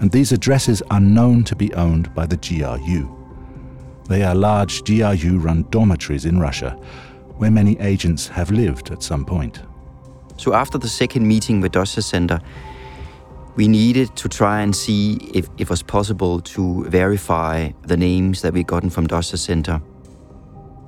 and 0.00 0.10
these 0.10 0.32
addresses 0.32 0.82
are 0.90 0.98
known 0.98 1.44
to 1.44 1.54
be 1.54 1.72
owned 1.74 2.12
by 2.16 2.26
the 2.26 2.36
GRU. 2.36 3.14
They 4.08 4.24
are 4.24 4.34
large 4.34 4.82
GRU 4.82 5.38
run 5.38 5.66
dormitories 5.70 6.24
in 6.24 6.40
Russia 6.40 6.70
where 7.36 7.52
many 7.52 7.78
agents 7.78 8.26
have 8.26 8.50
lived 8.50 8.90
at 8.90 9.04
some 9.04 9.24
point. 9.24 9.62
So, 10.36 10.52
after 10.52 10.78
the 10.78 10.88
second 10.88 11.28
meeting 11.28 11.60
with 11.60 11.70
Dossier 11.70 12.02
Center, 12.02 12.40
we 13.58 13.66
needed 13.66 14.14
to 14.14 14.28
try 14.28 14.60
and 14.60 14.74
see 14.76 15.16
if 15.34 15.48
it 15.58 15.68
was 15.68 15.82
possible 15.82 16.40
to 16.40 16.84
verify 16.84 17.68
the 17.82 17.96
names 17.96 18.40
that 18.40 18.52
we'd 18.54 18.68
gotten 18.68 18.88
from 18.88 19.08
Dossier 19.08 19.36
Center. 19.36 19.82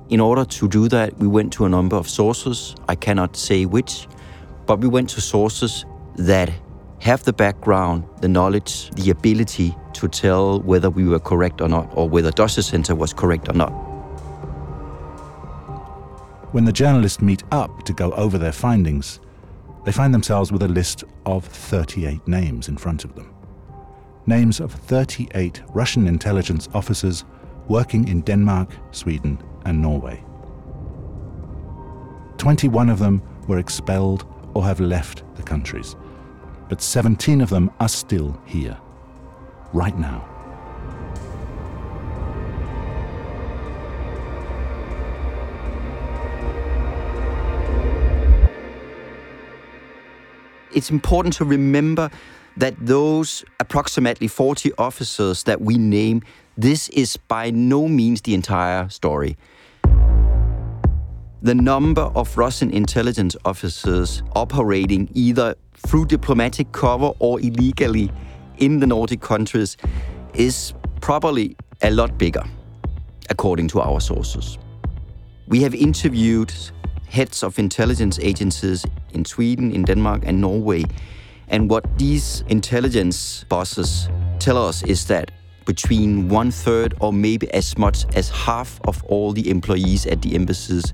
In 0.07 0.21
order 0.21 0.45
to 0.45 0.69
do 0.69 0.87
that, 0.87 1.17
we 1.17 1.27
went 1.27 1.51
to 1.53 1.65
a 1.65 1.69
number 1.69 1.97
of 1.97 2.09
sources. 2.09 2.73
I 2.87 2.95
cannot 2.95 3.35
say 3.35 3.65
which, 3.65 4.07
but 4.67 4.79
we 4.79 4.87
went 4.87 5.09
to 5.09 5.19
sources 5.19 5.83
that 6.15 6.49
have 7.01 7.25
the 7.25 7.33
background, 7.33 8.05
the 8.21 8.29
knowledge, 8.29 8.89
the 8.91 9.09
ability 9.09 9.75
to 9.91 10.07
tell 10.07 10.61
whether 10.61 10.89
we 10.89 11.03
were 11.03 11.19
correct 11.19 11.59
or 11.59 11.67
not, 11.67 11.91
or 11.97 12.07
whether 12.07 12.31
Dossier 12.31 12.63
Center 12.63 12.95
was 12.95 13.11
correct 13.11 13.49
or 13.49 13.53
not. 13.53 13.71
When 16.53 16.63
the 16.63 16.71
journalists 16.71 17.21
meet 17.21 17.43
up 17.51 17.83
to 17.83 17.91
go 17.91 18.13
over 18.13 18.37
their 18.37 18.53
findings, 18.53 19.19
they 19.83 19.91
find 19.91 20.13
themselves 20.13 20.51
with 20.51 20.63
a 20.63 20.67
list 20.67 21.03
of 21.25 21.45
38 21.45 22.27
names 22.27 22.67
in 22.67 22.77
front 22.77 23.03
of 23.03 23.15
them. 23.15 23.33
Names 24.27 24.59
of 24.59 24.71
38 24.71 25.61
Russian 25.69 26.07
intelligence 26.07 26.69
officers 26.73 27.25
working 27.67 28.07
in 28.07 28.21
Denmark, 28.21 28.69
Sweden, 28.91 29.41
and 29.65 29.81
Norway. 29.81 30.23
21 32.37 32.89
of 32.89 32.99
them 32.99 33.21
were 33.47 33.59
expelled 33.59 34.25
or 34.53 34.63
have 34.63 34.79
left 34.79 35.23
the 35.35 35.43
countries, 35.43 35.95
but 36.69 36.81
17 36.81 37.41
of 37.41 37.49
them 37.49 37.71
are 37.79 37.89
still 37.89 38.39
here, 38.45 38.77
right 39.73 39.97
now. 39.97 40.27
It's 50.73 50.89
important 50.89 51.33
to 51.35 51.45
remember 51.45 52.09
that 52.57 52.75
those 52.79 53.43
approximately 53.59 54.27
40 54.27 54.71
officers 54.77 55.43
that 55.43 55.61
we 55.61 55.77
name, 55.77 56.21
this 56.57 56.89
is 56.89 57.17
by 57.17 57.51
no 57.51 57.87
means 57.87 58.21
the 58.21 58.33
entire 58.33 58.89
story. 58.89 59.37
The 61.43 61.55
number 61.55 62.03
of 62.13 62.37
Russian 62.37 62.69
intelligence 62.69 63.35
officers 63.45 64.21
operating 64.35 65.09
either 65.13 65.55
through 65.73 66.05
diplomatic 66.05 66.71
cover 66.71 67.13
or 67.19 67.39
illegally 67.39 68.11
in 68.57 68.79
the 68.79 68.85
Nordic 68.85 69.21
countries 69.21 69.75
is 70.33 70.73
probably 70.99 71.55
a 71.81 71.89
lot 71.89 72.17
bigger, 72.17 72.43
according 73.29 73.69
to 73.69 73.81
our 73.81 73.99
sources. 73.99 74.59
We 75.47 75.63
have 75.63 75.73
interviewed 75.73 76.53
heads 77.11 77.43
of 77.43 77.59
intelligence 77.59 78.17
agencies 78.19 78.85
in 79.13 79.25
Sweden, 79.25 79.73
in 79.73 79.83
Denmark, 79.83 80.23
and 80.25 80.39
Norway. 80.39 80.85
And 81.49 81.69
what 81.69 81.83
these 81.99 82.43
intelligence 82.47 83.43
bosses 83.49 84.07
tell 84.39 84.57
us 84.57 84.81
is 84.83 85.05
that 85.07 85.29
between 85.65 86.29
one 86.29 86.51
third 86.51 86.93
or 87.01 87.11
maybe 87.11 87.53
as 87.53 87.77
much 87.77 88.05
as 88.15 88.29
half 88.29 88.79
of 88.85 89.03
all 89.03 89.33
the 89.33 89.49
employees 89.49 90.07
at 90.07 90.21
the 90.21 90.35
embassies 90.35 90.93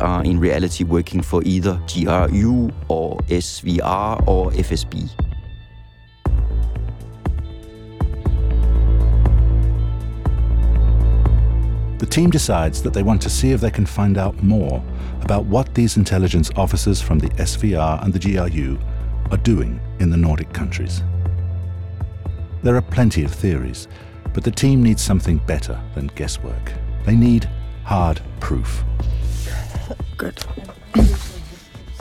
are 0.00 0.24
in 0.24 0.40
reality 0.40 0.82
working 0.82 1.22
for 1.22 1.42
either 1.44 1.80
GRU 1.86 2.70
or 2.88 3.18
SVR 3.28 4.26
or 4.26 4.50
FSB. 4.50 5.08
The 11.98 12.06
team 12.06 12.30
decides 12.30 12.82
that 12.82 12.92
they 12.92 13.02
want 13.02 13.22
to 13.22 13.30
see 13.30 13.52
if 13.52 13.60
they 13.60 13.70
can 13.70 13.86
find 13.86 14.18
out 14.18 14.42
more 14.42 14.84
about 15.22 15.46
what 15.46 15.74
these 15.74 15.96
intelligence 15.96 16.50
officers 16.56 17.00
from 17.00 17.18
the 17.18 17.28
SVR 17.30 18.02
and 18.04 18.12
the 18.12 18.18
GRU 18.18 18.78
are 19.30 19.36
doing 19.38 19.80
in 19.98 20.10
the 20.10 20.16
Nordic 20.16 20.52
countries. 20.52 21.02
There 22.62 22.76
are 22.76 22.82
plenty 22.82 23.24
of 23.24 23.32
theories, 23.32 23.88
but 24.32 24.44
the 24.44 24.50
team 24.50 24.82
needs 24.82 25.02
something 25.02 25.38
better 25.46 25.80
than 25.94 26.08
guesswork. 26.08 26.72
They 27.04 27.14
need 27.14 27.48
hard 27.84 28.20
proof. 28.40 28.84
Good. 30.16 30.44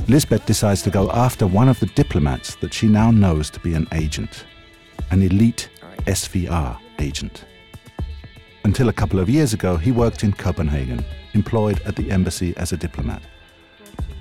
Lisbeth 0.07 0.45
decides 0.45 0.81
to 0.83 0.89
go 0.89 1.11
after 1.11 1.47
one 1.47 1.67
of 1.67 1.79
the 1.79 1.87
diplomats 1.87 2.55
that 2.57 2.73
she 2.73 2.87
now 2.87 3.11
knows 3.11 3.49
to 3.51 3.59
be 3.59 3.73
an 3.73 3.87
agent, 3.91 4.45
an 5.11 5.21
elite 5.21 5.69
SVR 6.05 6.77
agent. 6.99 7.45
Until 8.63 8.89
a 8.89 8.93
couple 8.93 9.19
of 9.19 9.29
years 9.29 9.53
ago, 9.53 9.77
he 9.77 9.91
worked 9.91 10.23
in 10.23 10.33
Copenhagen, 10.33 11.03
employed 11.35 11.81
at 11.85 11.95
the 11.95 12.09
embassy 12.09 12.53
as 12.57 12.73
a 12.73 12.77
diplomat. 12.77 13.21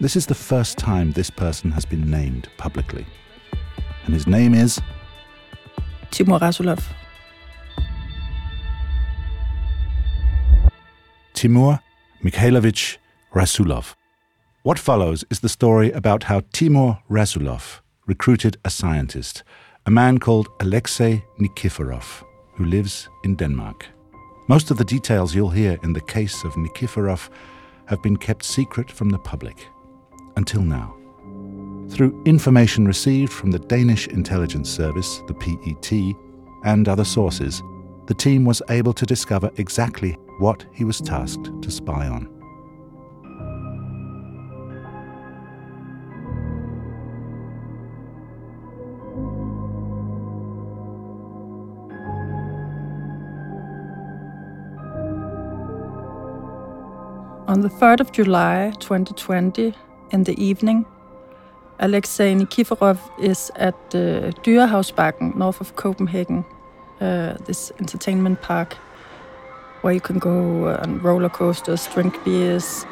This 0.01 0.17
is 0.17 0.27
the 0.27 0.35
first 0.35 0.77
time 0.77 1.13
this 1.13 1.31
person 1.31 1.71
has 1.71 1.87
been 1.87 2.11
named 2.11 2.49
publicly. 2.59 3.07
And 4.05 4.13
his 4.13 4.27
name 4.27 4.55
is 4.55 4.81
Timur 6.11 6.39
Rasulov. 6.39 6.83
Timur 11.33 11.81
Mikhailovich 12.23 12.99
Rasulov. 13.35 13.95
What 14.63 14.79
follows 14.79 15.25
is 15.31 15.41
the 15.41 15.49
story 15.49 15.91
about 15.93 16.25
how 16.25 16.41
Timur 16.53 16.99
Rasulov 17.11 17.81
recruited 18.07 18.57
a 18.65 18.71
scientist, 18.71 19.43
a 19.87 19.91
man 19.91 20.19
called 20.19 20.49
Alexei 20.61 21.23
Nikiforov, 21.39 22.25
who 22.55 22.65
lives 22.65 23.09
in 23.25 23.37
Denmark. 23.37 23.87
Most 24.47 24.71
of 24.71 24.77
the 24.77 24.85
details 24.85 25.35
you'll 25.35 25.49
hear 25.49 25.79
in 25.83 25.95
the 25.95 26.03
case 26.03 26.45
of 26.45 26.53
Nikiforov 26.55 27.31
have 27.87 28.03
been 28.03 28.19
kept 28.19 28.45
secret 28.45 28.91
from 28.91 29.09
the 29.09 29.19
public 29.19 29.69
until 30.37 30.61
now. 30.61 30.95
Through 31.89 32.23
information 32.27 32.87
received 32.87 33.33
from 33.33 33.51
the 33.51 33.59
Danish 33.59 34.07
Intelligence 34.09 34.69
Service, 34.69 35.23
the 35.29 35.35
PET, 35.35 36.15
and 36.65 36.89
other 36.89 37.05
sources, 37.05 37.63
the 38.07 38.15
team 38.15 38.45
was 38.45 38.61
able 38.69 38.93
to 38.93 39.07
discover 39.07 39.51
exactly 39.57 40.19
what 40.39 40.67
he 40.73 40.85
was 40.85 41.01
tasked 41.01 41.51
to 41.63 41.71
spy 41.71 42.07
on. 42.09 42.29
On 57.55 57.61
the 57.61 57.69
3rd 57.69 58.01
of 58.01 58.11
July 58.11 58.73
2020, 58.81 59.73
in 60.11 60.25
the 60.25 60.35
evening, 60.45 60.85
Alexei 61.79 62.35
Nikiforov 62.35 62.99
is 63.21 63.53
at 63.55 63.77
the 63.91 64.35
Dyrehavsbakken 64.43 65.37
north 65.37 65.61
of 65.61 65.77
Copenhagen, 65.77 66.45
uh, 67.01 67.35
this 67.47 67.71
entertainment 67.79 68.43
park 68.43 68.75
where 69.83 69.93
you 69.95 70.01
can 70.01 70.19
go 70.19 70.77
on 70.83 70.99
roller 70.99 71.29
coasters, 71.29 71.87
drink 71.95 72.25
beers. 72.25 72.85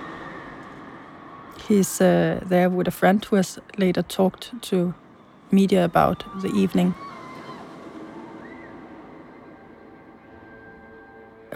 He's 1.67 2.01
uh, 2.01 2.39
there 2.47 2.71
with 2.71 2.87
a 2.87 2.93
friend 2.93 3.25
who 3.25 3.35
has 3.35 3.59
later 3.79 4.03
talked 4.03 4.53
to 4.71 4.95
media 5.51 5.85
about 5.85 6.23
the 6.41 6.53
evening. 6.53 6.95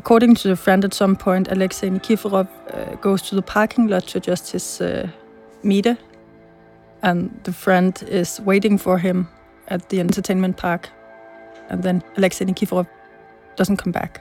According 0.06 0.36
to 0.36 0.48
the 0.48 0.54
friend, 0.54 0.84
at 0.84 0.94
some 0.94 1.16
point, 1.16 1.48
Alexei 1.50 1.88
Nikiforov 1.88 2.46
uh, 2.70 2.94
goes 3.00 3.22
to 3.22 3.34
the 3.34 3.42
parking 3.42 3.88
lot 3.88 4.06
to 4.06 4.18
adjust 4.18 4.52
his 4.52 4.80
uh, 4.80 5.08
meter, 5.64 5.98
and 7.02 7.28
the 7.42 7.52
friend 7.52 8.00
is 8.08 8.40
waiting 8.42 8.78
for 8.78 8.98
him 8.98 9.26
at 9.66 9.88
the 9.88 9.98
entertainment 9.98 10.58
park. 10.58 10.90
And 11.70 11.82
then 11.82 12.04
Alexei 12.16 12.44
Nikiforov 12.44 12.86
doesn't 13.56 13.78
come 13.78 13.90
back. 13.90 14.20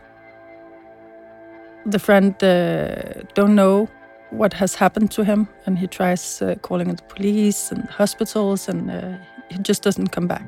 The 1.85 1.99
friend 1.99 2.33
uh, 2.43 3.21
don't 3.35 3.53
know 3.53 3.87
what 4.31 4.53
has 4.53 4.73
happened 4.73 5.11
to 5.11 5.23
him, 5.23 5.47
and 5.67 5.77
he 5.77 5.85
tries 5.85 6.41
uh, 6.41 6.55
calling 6.63 6.95
the 6.95 7.03
police 7.03 7.71
and 7.71 7.87
hospitals, 7.91 8.67
and 8.67 8.89
uh, 8.89 9.17
he 9.51 9.59
just 9.59 9.83
doesn't 9.83 10.07
come 10.07 10.25
back. 10.25 10.47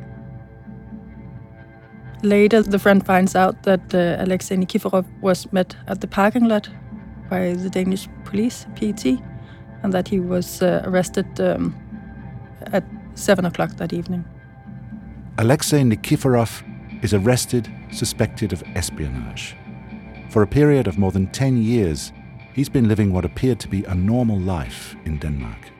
Later, 2.24 2.64
the 2.64 2.80
friend 2.80 3.06
finds 3.06 3.36
out 3.36 3.64
that 3.64 3.94
uh, 3.94 4.24
Alexei 4.24 4.56
Nikiforov 4.56 5.06
was 5.22 5.52
met 5.54 5.76
at 5.88 6.02
the 6.02 6.08
parking 6.08 6.48
lot 6.48 6.70
by 7.30 7.54
the 7.54 7.70
Danish 7.70 8.08
police, 8.26 8.65
PET, 8.76 9.06
and 9.84 9.94
that 9.94 10.08
he 10.08 10.20
was 10.20 10.62
uh, 10.62 10.82
arrested 10.86 11.39
um, 11.39 11.76
at 12.74 12.84
7 13.15 13.46
o'clock 13.46 13.72
that 13.78 13.94
evening. 13.94 14.26
Alexei 15.38 15.84
Nikiforov 15.84 16.63
is 17.04 17.13
arrested, 17.13 17.72
suspected 17.91 18.52
of 18.52 18.63
espionage. 18.76 19.56
For 20.30 20.41
a 20.41 20.48
period 20.48 20.88
of 20.88 20.98
more 20.98 21.12
than 21.12 21.28
10 21.28 21.62
years, 21.62 22.12
he's 22.54 22.70
been 22.70 22.88
living 22.88 23.13
what 23.13 23.26
appeared 23.26 23.60
to 23.60 23.68
be 23.68 23.84
a 23.84 23.94
normal 23.94 24.39
life 24.39 24.96
in 25.06 25.20
Denmark. 25.20 25.72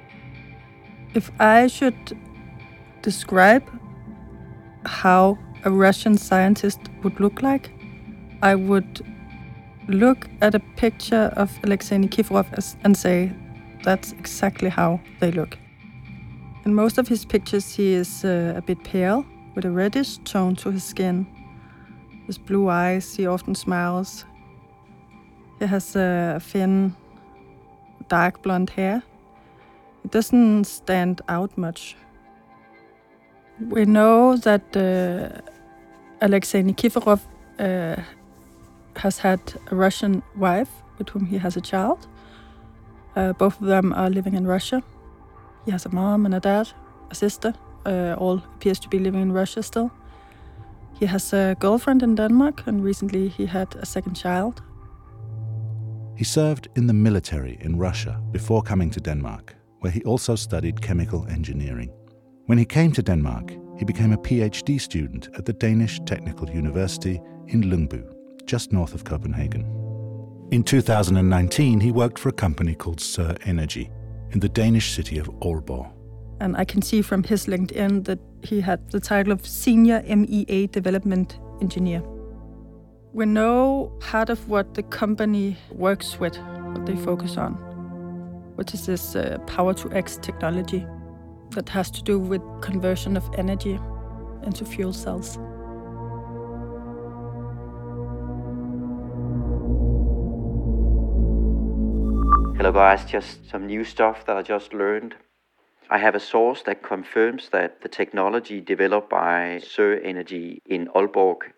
If 1.16 1.32
I 1.40 1.66
should 1.68 2.18
describe 3.02 3.64
how 4.86 5.38
a 5.68 5.70
Russian 5.70 6.18
scientist 6.18 6.80
would 7.04 7.20
look 7.20 7.42
like, 7.42 7.70
I 8.42 8.56
would 8.56 9.06
look 9.90 10.30
at 10.42 10.56
a 10.56 10.60
picture 10.78 11.34
of 11.36 11.52
Alexei 11.64 11.98
Nikiforov 11.98 12.76
and 12.86 12.96
say, 12.96 13.32
that's 13.84 14.14
exactly 14.14 14.70
how 14.70 15.02
they 15.20 15.32
look. 15.32 15.58
In 16.64 16.74
most 16.74 16.98
of 16.98 17.08
his 17.10 17.26
pictures, 17.26 17.76
he 17.76 17.94
is 17.94 18.24
uh, 18.24 18.54
a 18.56 18.62
bit 18.62 18.82
pale, 18.84 19.26
with 19.56 19.66
a 19.66 19.72
reddish 19.72 20.20
tone 20.20 20.56
to 20.56 20.72
his 20.72 20.86
skin. 20.86 21.28
His 22.28 22.38
blue 22.38 22.70
eyes, 22.70 23.16
he 23.16 23.28
often 23.28 23.56
smiles. 23.56 24.24
He 25.60 25.66
has 25.66 25.96
a 25.98 26.40
thin, 26.42 26.96
dark 28.08 28.42
blonde 28.42 28.70
hair. 28.70 29.04
It 30.06 30.12
doesn't 30.12 30.64
stand 30.64 31.22
out 31.28 31.58
much. 31.58 31.98
We 33.60 33.84
know 33.86 34.38
that 34.38 34.78
uh, 34.78 35.42
Alexei 36.22 36.64
Nikiforov 36.64 37.22
uh, 37.60 38.02
has 38.96 39.20
had 39.20 39.40
a 39.72 39.76
Russian 39.76 40.24
wife 40.36 40.70
with 40.98 41.10
whom 41.10 41.26
he 41.26 41.38
has 41.38 41.58
a 41.58 41.62
child. 41.62 42.08
Uh, 43.16 43.34
both 43.34 43.62
of 43.62 43.68
them 43.68 43.94
are 43.94 44.10
living 44.10 44.36
in 44.36 44.48
Russia. 44.48 44.82
He 45.66 45.72
has 45.72 45.86
a 45.86 45.90
mom 45.90 46.26
and 46.26 46.36
a 46.36 46.40
dad, 46.40 46.70
a 47.12 47.16
sister. 47.16 47.54
Uh, 47.86 48.16
all 48.18 48.42
appears 48.56 48.80
to 48.80 48.90
be 48.90 49.00
living 49.00 49.22
in 49.22 49.32
Russia 49.32 49.64
still. 49.64 49.92
He 51.00 51.06
has 51.06 51.34
a 51.34 51.56
girlfriend 51.60 52.04
in 52.04 52.16
Denmark, 52.16 52.64
and 52.68 52.84
recently 52.84 53.30
he 53.30 53.46
had 53.46 53.76
a 53.76 53.86
second 53.86 54.16
child. 54.16 54.62
He 56.16 56.24
served 56.24 56.68
in 56.76 56.88
the 56.88 56.94
military 56.94 57.58
in 57.62 57.78
Russia 57.78 58.20
before 58.32 58.64
coming 58.64 58.90
to 58.90 59.00
Denmark, 59.00 59.56
where 59.82 59.92
he 59.92 60.02
also 60.04 60.36
studied 60.36 60.82
chemical 60.82 61.28
engineering. 61.28 61.92
When 62.48 62.58
he 62.58 62.66
came 62.66 62.92
to 62.94 63.04
Denmark, 63.04 63.54
he 63.78 63.86
became 63.86 64.12
a 64.12 64.18
PhD 64.18 64.82
student 64.82 65.30
at 65.38 65.46
the 65.46 65.54
Danish 65.54 66.00
Technical 66.06 66.50
University 66.50 67.22
in 67.48 67.64
Lyngby, 67.64 68.04
just 68.46 68.74
north 68.74 68.94
of 68.94 69.04
Copenhagen. 69.04 69.66
In 70.52 70.64
2019, 70.64 71.80
he 71.80 71.92
worked 71.92 72.18
for 72.18 72.30
a 72.30 72.34
company 72.34 72.74
called 72.74 73.00
Sir 73.00 73.36
Energy 73.46 73.90
in 74.32 74.40
the 74.40 74.50
Danish 74.50 74.94
city 74.94 75.20
of 75.20 75.28
Aalborg. 75.42 75.92
And 76.40 76.56
I 76.56 76.66
can 76.66 76.82
see 76.82 77.02
from 77.02 77.24
his 77.24 77.46
LinkedIn 77.46 78.06
that 78.06 78.20
he 78.44 78.62
had 78.62 78.90
the 78.92 79.00
title 79.00 79.34
of 79.34 79.46
Senior 79.46 80.04
MEA 80.04 80.68
Development 80.68 81.38
Engineer. 81.62 82.02
We 83.14 83.26
know 83.26 83.92
part 84.00 84.30
of 84.30 84.48
what 84.48 84.74
the 84.74 84.84
company 84.84 85.58
works 85.72 86.20
with, 86.20 86.38
what 86.38 86.86
they 86.86 86.96
focus 86.96 87.38
on, 87.38 87.54
which 88.56 88.74
is 88.74 88.86
this 88.86 89.16
uh, 89.16 89.38
power 89.48 89.74
to 89.74 89.92
X 89.92 90.18
technology 90.18 90.86
that 91.52 91.70
has 91.70 91.92
to 91.92 92.02
do 92.04 92.20
with 92.20 92.42
conversion 92.62 93.18
of 93.18 93.30
energy 93.38 93.80
into 94.44 94.66
fuel 94.66 94.94
cells. 94.94 95.38
Hello 102.58 102.72
guys, 102.72 103.06
just 103.06 103.50
some 103.50 103.68
new 103.68 103.84
stuff 103.84 104.26
that 104.26 104.36
I 104.36 104.42
just 104.42 104.74
learned. 104.74 105.16
I 105.90 106.00
have 106.00 106.16
a 106.16 106.20
source 106.20 106.64
that 106.64 106.84
confirms 106.84 107.50
that 107.50 107.82
the 107.82 107.88
technology 107.88 108.60
developed 108.60 109.10
by 109.10 109.62
SerEnergy 109.62 110.60
in 110.66 110.88
Aalborg, 110.88 111.54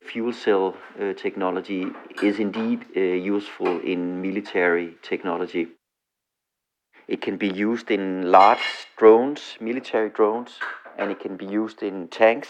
fuel 0.00 0.32
cell 0.32 0.74
uh, 0.98 1.12
technology, 1.12 1.86
is 2.22 2.38
indeed 2.38 2.86
uh, 2.96 3.00
useful 3.00 3.80
in 3.80 4.22
military 4.22 4.96
technology. 5.02 5.75
It 7.08 7.20
can 7.20 7.36
be 7.36 7.48
used 7.48 7.92
in 7.92 8.32
large 8.32 8.88
drones, 8.96 9.56
military 9.60 10.10
drones, 10.10 10.50
and 10.98 11.12
it 11.12 11.20
can 11.20 11.36
be 11.36 11.46
used 11.46 11.82
in 11.82 12.08
tanks. 12.08 12.48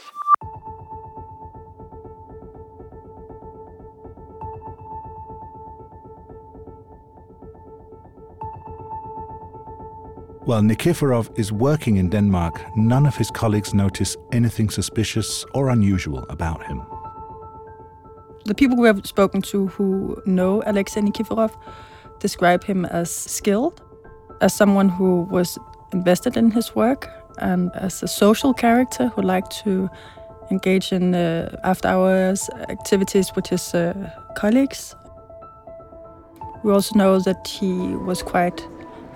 While 10.46 10.62
Nikiforov 10.62 11.38
is 11.38 11.52
working 11.52 11.96
in 11.96 12.08
Denmark, 12.08 12.54
none 12.76 13.04
of 13.04 13.16
his 13.16 13.30
colleagues 13.30 13.74
notice 13.74 14.16
anything 14.32 14.70
suspicious 14.70 15.44
or 15.52 15.68
unusual 15.68 16.24
about 16.30 16.64
him. 16.64 16.80
The 18.44 18.54
people 18.54 18.76
we 18.76 18.86
have 18.86 19.04
spoken 19.04 19.42
to 19.42 19.66
who 19.66 20.22
know 20.24 20.62
Alexei 20.64 21.00
Nikiforov 21.00 21.52
describe 22.20 22.64
him 22.64 22.84
as 22.86 23.10
skilled, 23.10 23.82
as 24.40 24.54
someone 24.54 24.88
who 24.88 25.22
was 25.30 25.58
invested 25.92 26.36
in 26.36 26.50
his 26.50 26.74
work, 26.74 27.08
and 27.38 27.70
as 27.74 28.02
a 28.02 28.08
social 28.08 28.54
character 28.54 29.08
who 29.08 29.22
liked 29.22 29.50
to 29.64 29.88
engage 30.50 30.92
in 30.92 31.14
uh, 31.14 31.56
after 31.64 31.88
hours 31.88 32.48
activities 32.68 33.32
with 33.34 33.46
his 33.46 33.74
uh, 33.74 33.92
colleagues. 34.36 34.94
We 36.62 36.72
also 36.72 36.94
know 36.98 37.20
that 37.20 37.48
he 37.48 37.72
was 38.06 38.22
quite 38.22 38.66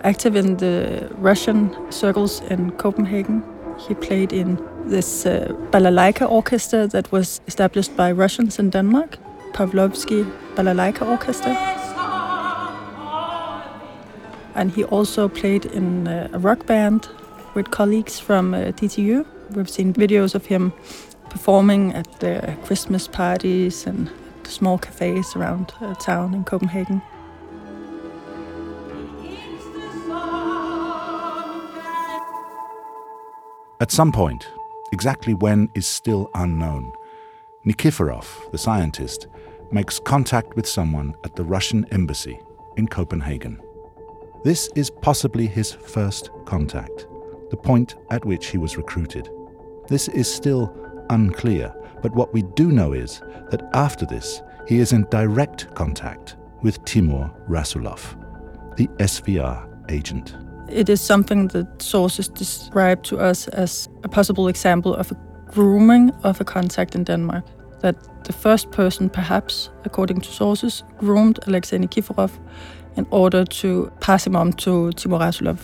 active 0.04 0.36
in 0.36 0.56
the 0.56 1.08
Russian 1.18 1.70
circles 1.90 2.40
in 2.50 2.70
Copenhagen. 2.72 3.42
He 3.78 3.94
played 3.94 4.32
in 4.32 4.58
this 4.86 5.26
uh, 5.26 5.48
balalaika 5.70 6.30
orchestra 6.30 6.86
that 6.88 7.10
was 7.12 7.40
established 7.46 7.96
by 7.96 8.12
Russians 8.12 8.58
in 8.58 8.70
Denmark, 8.70 9.18
Pavlovsky 9.52 10.24
Balalaika 10.54 11.06
Orchestra. 11.06 11.79
And 14.54 14.70
he 14.70 14.84
also 14.84 15.28
played 15.28 15.64
in 15.66 16.08
uh, 16.08 16.28
a 16.32 16.38
rock 16.38 16.66
band 16.66 17.08
with 17.54 17.70
colleagues 17.70 18.18
from 18.18 18.54
uh, 18.54 18.72
DTU. 18.72 19.26
We've 19.50 19.70
seen 19.70 19.92
videos 19.92 20.34
of 20.34 20.46
him 20.46 20.72
performing 21.28 21.94
at 21.94 22.20
the 22.20 22.56
Christmas 22.64 23.08
parties 23.08 23.86
and 23.86 24.10
small 24.44 24.78
cafes 24.78 25.34
around 25.36 25.72
uh, 25.80 25.94
town 25.94 26.34
in 26.34 26.44
Copenhagen. 26.44 27.02
At 33.80 33.90
some 33.90 34.12
point, 34.12 34.46
exactly 34.92 35.32
when 35.32 35.70
is 35.74 35.86
still 35.86 36.30
unknown, 36.34 36.92
Nikiforov, 37.64 38.50
the 38.52 38.58
scientist, 38.58 39.26
makes 39.72 39.98
contact 39.98 40.54
with 40.54 40.66
someone 40.66 41.14
at 41.24 41.36
the 41.36 41.44
Russian 41.44 41.86
embassy 41.90 42.40
in 42.76 42.88
Copenhagen. 42.88 43.60
This 44.42 44.70
is 44.74 44.88
possibly 44.88 45.46
his 45.46 45.70
first 45.70 46.30
contact, 46.46 47.06
the 47.50 47.58
point 47.58 47.96
at 48.10 48.24
which 48.24 48.46
he 48.46 48.56
was 48.56 48.78
recruited. 48.78 49.28
This 49.86 50.08
is 50.08 50.32
still 50.32 50.74
unclear, 51.10 51.74
but 52.00 52.14
what 52.14 52.32
we 52.32 52.42
do 52.56 52.72
know 52.72 52.94
is 52.94 53.20
that 53.50 53.68
after 53.74 54.06
this, 54.06 54.40
he 54.66 54.78
is 54.78 54.92
in 54.92 55.06
direct 55.10 55.74
contact 55.74 56.36
with 56.62 56.82
Timur 56.86 57.30
Rasulov, 57.50 58.16
the 58.76 58.86
SVR 58.98 59.68
agent. 59.90 60.34
It 60.70 60.88
is 60.88 61.02
something 61.02 61.48
that 61.48 61.82
sources 61.82 62.28
describe 62.28 63.02
to 63.02 63.18
us 63.18 63.46
as 63.48 63.90
a 64.04 64.08
possible 64.08 64.48
example 64.48 64.94
of 64.94 65.12
a 65.12 65.16
grooming 65.50 66.12
of 66.22 66.40
a 66.40 66.44
contact 66.44 66.94
in 66.94 67.04
Denmark. 67.04 67.44
That 67.80 68.24
the 68.24 68.32
first 68.32 68.70
person, 68.70 69.10
perhaps, 69.10 69.70
according 69.84 70.20
to 70.20 70.32
sources, 70.32 70.82
groomed 70.98 71.40
Alexei 71.46 71.78
Nikiforov 71.78 72.30
in 72.96 73.06
order 73.10 73.44
to 73.44 73.90
pass 74.00 74.26
him 74.26 74.36
on 74.36 74.52
to 74.52 74.92
Timur 74.92 75.18
Rasulov, 75.18 75.58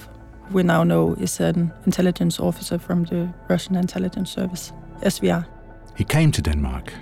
who 0.48 0.54
we 0.54 0.62
now 0.62 0.84
know 0.84 1.14
is 1.14 1.40
an 1.40 1.72
intelligence 1.84 2.40
officer 2.40 2.78
from 2.78 3.04
the 3.04 3.28
Russian 3.48 3.76
intelligence 3.76 4.30
service, 4.30 4.72
SVR. 5.02 5.46
He 5.96 6.04
came 6.04 6.30
to 6.32 6.42
Denmark 6.42 6.92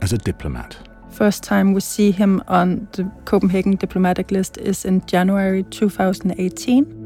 as 0.00 0.12
a 0.12 0.18
diplomat. 0.18 0.76
First 1.10 1.42
time 1.42 1.74
we 1.74 1.80
see 1.80 2.10
him 2.10 2.42
on 2.48 2.88
the 2.92 3.04
Copenhagen 3.24 3.76
diplomatic 3.76 4.30
list 4.30 4.58
is 4.58 4.84
in 4.84 5.02
January 5.06 5.62
2018 5.64 7.04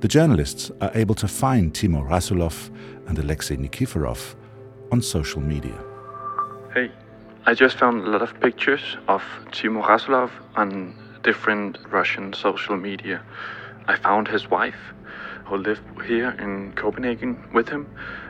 the 0.00 0.08
journalists 0.08 0.70
are 0.80 0.90
able 0.94 1.14
to 1.14 1.28
find 1.28 1.74
Timur 1.74 2.02
Rasulov 2.02 2.70
and 3.06 3.18
Alexei 3.18 3.56
Nikiforov 3.56 4.34
on 4.90 5.02
social 5.02 5.42
media. 5.42 5.78
Hey, 6.72 6.90
I 7.46 7.54
just 7.54 7.78
found 7.78 8.06
a 8.06 8.10
lot 8.10 8.20
of 8.20 8.38
pictures 8.38 8.98
of 9.08 9.22
Timur 9.50 9.80
Rasulov 9.82 10.30
on 10.56 10.94
different 11.22 11.78
Russian 11.90 12.34
social 12.34 12.76
media. 12.76 13.22
I 13.88 13.96
found 13.96 14.28
his 14.28 14.50
wife, 14.50 14.92
who 15.46 15.56
lived 15.56 15.82
here 16.04 16.30
in 16.38 16.74
Copenhagen 16.74 17.42
with 17.54 17.70
him, 17.70 17.88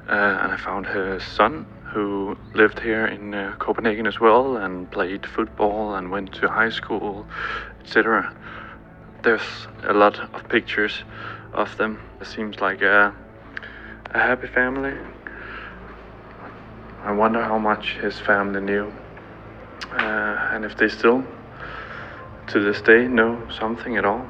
uh, 0.08 0.12
and 0.12 0.52
I 0.52 0.56
found 0.56 0.86
her 0.86 1.18
son, 1.18 1.66
who 1.92 2.38
lived 2.54 2.78
here 2.78 3.04
in 3.04 3.34
uh, 3.34 3.56
Copenhagen 3.58 4.06
as 4.06 4.20
well 4.20 4.56
and 4.56 4.88
played 4.92 5.26
football 5.26 5.96
and 5.96 6.12
went 6.12 6.32
to 6.34 6.48
high 6.48 6.70
school, 6.70 7.26
etc. 7.80 8.32
There's 9.24 9.66
a 9.82 9.92
lot 9.92 10.20
of 10.20 10.48
pictures 10.48 11.02
of 11.52 11.76
them. 11.78 12.00
It 12.20 12.28
seems 12.28 12.60
like 12.60 12.80
a, 12.80 13.12
a 14.14 14.18
happy 14.18 14.46
family. 14.46 14.94
I 17.02 17.12
wonder 17.12 17.42
how 17.42 17.58
much 17.58 17.96
his 18.02 18.18
family 18.18 18.60
knew, 18.60 18.92
uh, 19.92 20.50
and 20.52 20.64
if 20.64 20.76
they 20.76 20.88
still, 20.88 21.24
to 22.48 22.60
this 22.60 22.82
day, 22.82 23.08
know 23.08 23.40
something 23.50 23.96
at 23.96 24.04
all. 24.04 24.26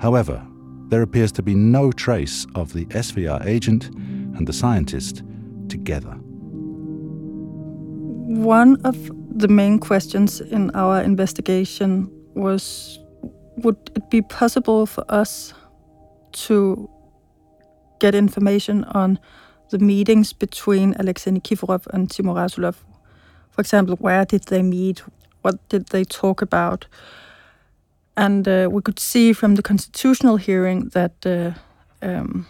However, 0.00 0.44
there 0.88 1.02
appears 1.02 1.32
to 1.32 1.42
be 1.42 1.54
no 1.54 1.92
trace 1.92 2.46
of 2.54 2.72
the 2.72 2.86
SVR 2.86 3.44
agent 3.46 3.90
and 4.36 4.46
the 4.46 4.52
scientist 4.52 5.22
together. 5.68 6.18
One 8.26 8.80
of 8.84 8.96
the 9.38 9.48
main 9.48 9.78
questions 9.78 10.40
in 10.40 10.70
our 10.74 11.00
investigation 11.00 12.10
was 12.34 12.98
would 13.58 13.76
it 13.94 14.10
be 14.10 14.22
possible 14.22 14.86
for 14.86 15.04
us 15.08 15.54
to 16.32 16.88
get 18.00 18.14
information 18.14 18.84
on 18.84 19.18
the 19.72 19.78
meetings 19.78 20.32
between 20.32 20.94
Alexei 20.98 21.30
Nikiforov 21.30 21.86
and 21.88 22.08
Timur 22.08 22.34
Rasulov? 22.34 22.76
For 23.50 23.60
example, 23.60 23.96
where 23.96 24.24
did 24.24 24.44
they 24.44 24.62
meet? 24.62 25.02
What 25.40 25.68
did 25.68 25.88
they 25.88 26.04
talk 26.04 26.42
about? 26.42 26.86
And 28.16 28.46
uh, 28.46 28.68
we 28.70 28.82
could 28.82 28.98
see 28.98 29.32
from 29.32 29.56
the 29.56 29.62
constitutional 29.62 30.36
hearing 30.36 30.90
that 30.90 31.26
uh, 31.26 31.52
um, 32.06 32.46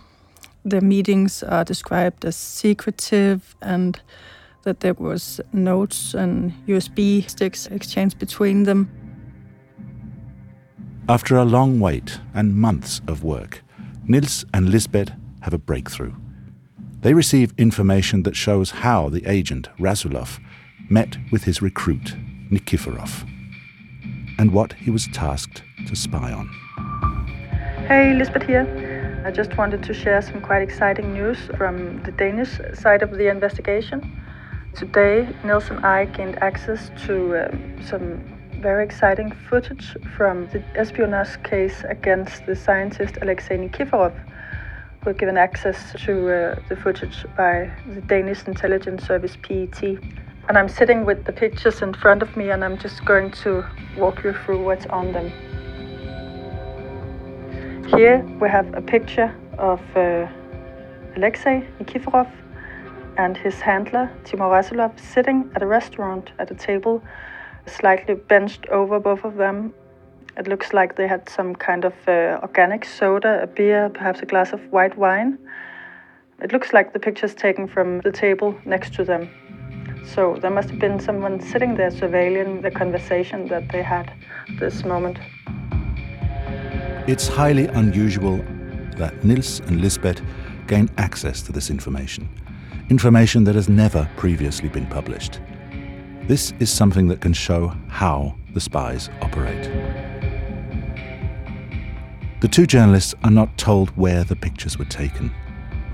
the 0.65 0.81
meetings 0.81 1.43
are 1.43 1.65
described 1.65 2.25
as 2.25 2.37
secretive 2.37 3.57
and 3.63 4.01
that 4.65 4.81
there 4.81 4.95
was 4.95 5.41
notes 5.53 6.15
and 6.15 6.53
USB 6.67 7.29
sticks 7.29 7.67
exchanged 7.69 8.19
between 8.19 8.65
them. 8.65 8.91
After 11.09 11.37
a 11.37 11.45
long 11.45 11.81
wait 11.81 12.19
and 12.35 12.55
months 12.55 13.01
of 13.07 13.25
work, 13.25 13.63
Nils 14.07 14.45
and 14.53 14.71
Lisbeth 14.71 15.13
have 15.41 15.55
a 15.55 15.59
breakthrough. 15.59 16.13
They 17.03 17.15
receive 17.15 17.53
information 17.59 18.23
that 18.23 18.37
shows 18.37 18.71
how 18.71 19.09
the 19.09 19.27
agent, 19.27 19.69
Rasulov, 19.77 20.39
met 20.89 21.17
with 21.33 21.43
his 21.45 21.61
recruit, 21.61 22.15
Nikiforov, 22.49 23.29
and 24.39 24.53
what 24.53 24.75
he 24.75 24.89
was 24.89 25.09
tasked 25.09 25.65
to 25.89 25.97
spy 25.97 26.33
on. 26.33 26.47
Hey, 27.89 28.15
Lisbeth 28.15 28.45
here. 28.45 29.23
I 29.27 29.33
just 29.33 29.57
wanted 29.57 29.83
to 29.83 29.93
share 29.93 30.23
some 30.23 30.41
quite 30.41 30.63
exciting 30.63 31.13
news 31.13 31.39
from 31.59 32.01
the 32.05 32.13
Danish 32.13 32.61
side 32.75 33.03
of 33.03 33.11
the 33.11 33.29
investigation. 33.29 34.23
Today, 34.77 35.29
Nils 35.45 35.71
and 35.71 35.85
I 35.85 36.05
gained 36.05 36.41
access 36.41 36.93
to 37.07 37.49
um, 37.49 37.83
some 37.85 38.23
very 38.61 38.85
exciting 38.85 39.33
footage 39.51 39.97
from 40.17 40.47
the 40.53 40.63
espionage 40.77 41.43
case 41.43 41.83
against 41.89 42.47
the 42.47 42.55
scientist 42.55 43.19
Alexei 43.21 43.59
Nikiforov. 43.59 44.15
We're 45.05 45.15
given 45.15 45.37
access 45.37 45.93
to 46.05 46.13
uh, 46.31 46.61
the 46.69 46.77
footage 46.77 47.27
by 47.37 47.69
the 47.93 48.01
Danish 48.03 48.47
intelligence 48.47 49.05
service 49.05 49.37
PET. 49.43 49.83
And 50.49 50.57
I'm 50.57 50.69
sitting 50.69 51.05
with 51.05 51.25
the 51.25 51.33
pictures 51.33 51.83
in 51.83 51.93
front 51.93 52.23
of 52.23 52.37
me 52.37 52.51
and 52.51 52.65
I'm 52.65 52.79
just 52.79 53.05
going 53.05 53.33
to 53.43 53.65
walk 53.97 54.23
you 54.23 54.33
through 54.33 54.63
what's 54.63 54.87
on 54.87 55.13
them. 55.13 55.33
Here 57.97 58.25
we 58.41 58.49
have 58.49 58.73
a 58.75 58.81
picture 58.81 59.35
of 59.59 59.81
uh, 59.97 60.29
Alexei 61.17 61.67
Nikiforov 61.81 62.31
and 63.19 63.37
his 63.37 63.61
handler 63.61 64.09
Timur 64.25 64.51
Rasulov 64.51 65.01
sitting 65.01 65.51
at 65.57 65.63
a 65.63 65.67
restaurant 65.67 66.31
at 66.39 66.51
a 66.53 66.55
table 66.55 67.03
slightly 67.67 68.15
benched 68.15 68.67
over 68.67 69.01
both 69.01 69.25
of 69.25 69.35
them. 69.35 69.75
It 70.37 70.49
looks 70.49 70.73
like 70.73 70.97
they 70.97 71.07
had 71.07 71.29
some 71.29 71.55
kind 71.55 71.85
of 71.85 71.93
uh, 72.09 72.39
organic 72.41 72.87
soda, 72.87 73.43
a 73.43 73.47
beer, 73.47 73.91
perhaps 73.91 74.21
a 74.21 74.27
glass 74.27 74.53
of 74.53 74.61
white 74.73 74.97
wine. 74.97 75.39
It 76.41 76.53
looks 76.53 76.73
like 76.73 76.95
the 76.95 76.99
picture's 76.99 77.35
taken 77.35 77.69
from 77.69 78.01
the 78.01 78.11
table 78.11 78.55
next 78.65 78.95
to 78.95 79.05
them. 79.05 79.29
So 80.05 80.37
there 80.41 80.51
must 80.51 80.71
have 80.71 80.79
been 80.79 80.99
someone 80.99 81.41
sitting 81.41 81.77
there 81.77 81.91
surveilling 81.91 82.63
the 82.63 82.71
conversation 82.71 83.47
that 83.49 83.71
they 83.71 83.83
had 83.83 84.13
this 84.59 84.85
moment. 84.85 85.19
It's 87.07 87.29
highly 87.29 87.67
unusual 87.67 88.39
that 88.97 89.23
Nils 89.25 89.61
and 89.61 89.81
Lisbeth 89.81 90.23
gain 90.67 90.89
access 90.97 91.43
to 91.43 91.53
this 91.53 91.69
information, 91.69 92.29
information 92.89 93.45
that 93.45 93.55
has 93.55 93.69
never 93.69 94.09
previously 94.17 94.69
been 94.69 94.87
published. 94.87 95.41
This 96.27 96.55
is 96.59 96.71
something 96.71 97.09
that 97.09 97.21
can 97.21 97.33
show 97.33 97.69
how 97.89 98.35
the 98.55 98.61
spies 98.61 99.11
operate. 99.21 100.02
The 102.43 102.49
two 102.49 102.67
journalists 102.67 103.15
are 103.23 103.31
not 103.31 103.57
told 103.57 103.91
where 103.91 104.25
the 104.25 104.35
pictures 104.35 104.77
were 104.77 104.85
taken, 104.85 105.33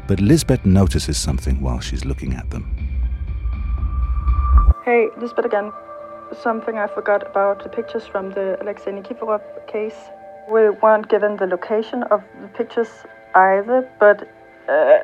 but 0.07 0.19
Lisbeth 0.19 0.65
notices 0.65 1.19
something 1.19 1.61
while 1.61 1.79
she's 1.79 2.07
looking 2.07 2.33
at 2.33 2.49
them. 2.49 2.65
Hey, 4.83 5.09
Lisbeth 5.19 5.45
again. 5.45 5.71
Something 6.43 6.79
I 6.79 6.87
forgot 6.87 7.31
about 7.31 7.63
the 7.63 7.69
pictures 7.69 8.07
from 8.07 8.31
the 8.31 8.57
Alexei 8.63 8.93
Nikiforov 8.93 9.43
case. 9.67 9.99
We 10.51 10.71
weren't 10.71 11.11
given 11.11 11.37
the 11.37 11.47
location 11.47 12.05
of 12.05 12.23
the 12.41 12.49
pictures 12.49 12.89
either, 13.35 13.87
but 14.01 14.27
uh, 14.71 15.01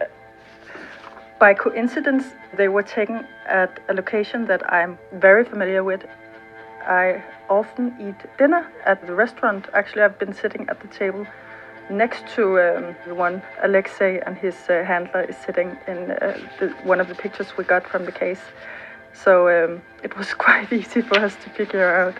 by 1.39 1.53
coincidence, 1.53 2.25
they 2.57 2.69
were 2.69 2.83
taken 2.83 3.27
at 3.47 3.81
a 3.91 3.93
location 3.93 4.47
that 4.47 4.63
I'm 4.73 4.97
very 5.13 5.45
familiar 5.45 5.85
with. 5.85 6.07
I 6.87 7.23
often 7.49 7.95
eat 8.01 8.37
dinner 8.39 8.71
at 8.85 9.07
the 9.07 9.15
restaurant. 9.15 9.67
Actually, 9.73 10.03
I've 10.03 10.19
been 10.19 10.35
sitting 10.35 10.67
at 10.69 10.81
the 10.81 10.89
table 10.89 11.27
next 11.91 12.27
to 12.35 12.59
um, 12.61 12.97
the 13.07 13.15
one 13.15 13.43
Alexei 13.63 14.21
and 14.21 14.37
his 14.37 14.55
uh, 14.69 14.85
handler 14.85 15.23
is 15.23 15.37
sitting 15.37 15.77
in 15.87 16.13
uh, 16.13 16.39
the, 16.59 16.69
one 16.85 17.01
of 17.01 17.09
the 17.09 17.15
pictures 17.15 17.57
we 17.57 17.65
got 17.65 17.87
from 17.87 18.05
the 18.05 18.13
case. 18.13 18.41
So 19.13 19.49
um, 19.49 19.83
it 20.03 20.17
was 20.17 20.35
quite 20.47 20.73
easy 20.73 21.03
for 21.03 21.19
us 21.19 21.37
to 21.37 21.51
figure 21.51 21.95
out. 21.95 22.17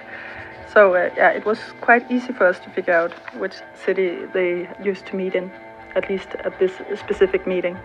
So 0.73 0.95
uh, 0.95 1.11
yeah, 1.17 1.31
it 1.31 1.45
was 1.45 1.59
quite 1.81 2.11
easy 2.11 2.33
for 2.33 2.47
us 2.47 2.59
to 2.61 2.71
figure 2.71 2.95
out 2.95 3.13
which 3.37 3.55
city 3.75 4.27
they 4.33 4.69
used 4.83 5.07
to 5.07 5.17
meet 5.17 5.35
in, 5.35 5.51
at 5.95 6.09
least 6.11 6.29
at 6.45 6.59
this 6.59 6.73
specific 6.99 7.47
meeting. 7.47 7.79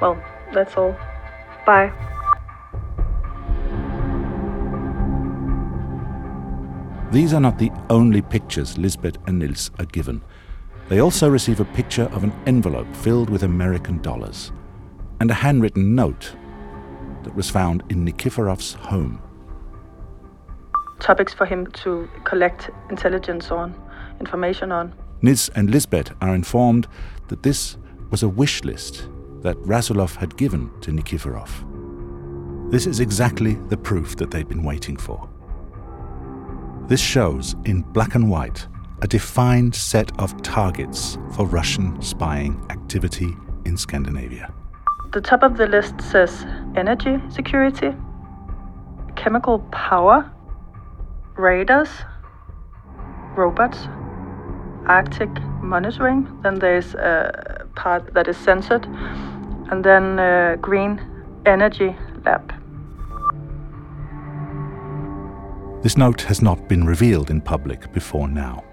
Well, 0.00 0.22
that's 0.52 0.76
all. 0.76 0.96
Bye. 1.64 2.13
These 7.10 7.32
are 7.32 7.40
not 7.40 7.58
the 7.58 7.70
only 7.90 8.22
pictures 8.22 8.76
Lisbeth 8.76 9.18
and 9.26 9.38
Nils 9.38 9.70
are 9.78 9.84
given. 9.86 10.22
They 10.88 11.00
also 11.00 11.28
receive 11.28 11.60
a 11.60 11.64
picture 11.64 12.04
of 12.12 12.24
an 12.24 12.32
envelope 12.46 12.94
filled 12.96 13.30
with 13.30 13.42
American 13.42 14.00
dollars 14.02 14.52
and 15.20 15.30
a 15.30 15.34
handwritten 15.34 15.94
note 15.94 16.34
that 17.22 17.34
was 17.34 17.48
found 17.48 17.82
in 17.88 18.04
Nikiforov's 18.04 18.74
home. 18.74 19.22
Topics 20.98 21.32
for 21.32 21.46
him 21.46 21.66
to 21.68 22.08
collect 22.24 22.70
intelligence 22.90 23.50
on, 23.50 23.74
information 24.20 24.72
on. 24.72 24.92
Nils 25.22 25.48
and 25.54 25.70
Lisbeth 25.70 26.12
are 26.20 26.34
informed 26.34 26.86
that 27.28 27.42
this 27.42 27.76
was 28.10 28.22
a 28.22 28.28
wish 28.28 28.64
list 28.64 29.08
that 29.42 29.56
Rasulov 29.62 30.16
had 30.16 30.36
given 30.36 30.70
to 30.80 30.90
Nikiforov. 30.90 31.50
This 32.70 32.86
is 32.86 33.00
exactly 33.00 33.54
the 33.68 33.76
proof 33.76 34.16
that 34.16 34.30
they'd 34.30 34.48
been 34.48 34.64
waiting 34.64 34.96
for. 34.96 35.28
This 36.86 37.00
shows, 37.00 37.56
in 37.64 37.80
black 37.80 38.14
and 38.14 38.28
white, 38.30 38.68
a 39.00 39.06
defined 39.06 39.74
set 39.74 40.12
of 40.20 40.40
targets 40.42 41.16
for 41.32 41.46
Russian 41.46 42.00
spying 42.02 42.62
activity 42.68 43.34
in 43.64 43.78
Scandinavia. 43.78 44.52
The 45.14 45.22
top 45.22 45.42
of 45.42 45.56
the 45.56 45.66
list 45.66 45.98
says 46.02 46.44
energy 46.76 47.18
security, 47.30 47.94
chemical 49.16 49.60
power, 49.72 50.30
radars, 51.36 51.88
robots, 53.34 53.88
Arctic 54.86 55.30
monitoring. 55.62 56.28
Then 56.42 56.58
there's 56.58 56.94
a 56.94 57.66
part 57.74 58.12
that 58.12 58.28
is 58.28 58.36
censored, 58.36 58.84
and 59.70 59.82
then 59.82 60.18
uh, 60.18 60.56
green 60.60 61.00
energy 61.46 61.96
lab. 62.26 62.52
This 65.84 65.98
note 65.98 66.22
has 66.22 66.40
not 66.40 66.66
been 66.66 66.86
revealed 66.86 67.28
in 67.28 67.42
public 67.42 67.92
before 67.92 68.26
now. 68.26 68.64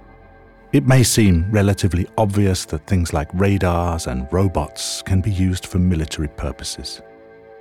It 0.71 0.87
may 0.87 1.03
seem 1.03 1.51
relatively 1.51 2.07
obvious 2.17 2.63
that 2.67 2.87
things 2.87 3.11
like 3.11 3.27
radars 3.33 4.07
and 4.07 4.31
robots 4.31 5.01
can 5.01 5.19
be 5.19 5.29
used 5.29 5.65
for 5.65 5.77
military 5.77 6.29
purposes. 6.29 7.01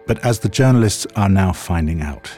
But 0.06 0.24
as 0.24 0.38
the 0.38 0.48
journalists 0.48 1.04
are 1.16 1.28
now 1.28 1.52
finding 1.52 2.00
out, 2.00 2.30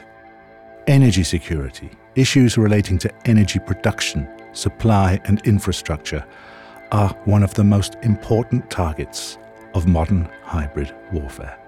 energy 0.87 1.21
security, 1.21 1.91
issues 2.15 2.57
relating 2.57 2.97
to 2.97 3.13
energy 3.27 3.59
production, 3.59 4.27
supply, 4.53 5.21
and 5.25 5.39
infrastructure 5.45 6.25
are 6.91 7.09
one 7.25 7.43
of 7.43 7.53
the 7.53 7.63
most 7.63 7.95
important 8.01 8.71
targets 8.71 9.37
of 9.75 9.85
modern 9.85 10.27
hybrid 10.41 10.95
warfare. 11.11 11.59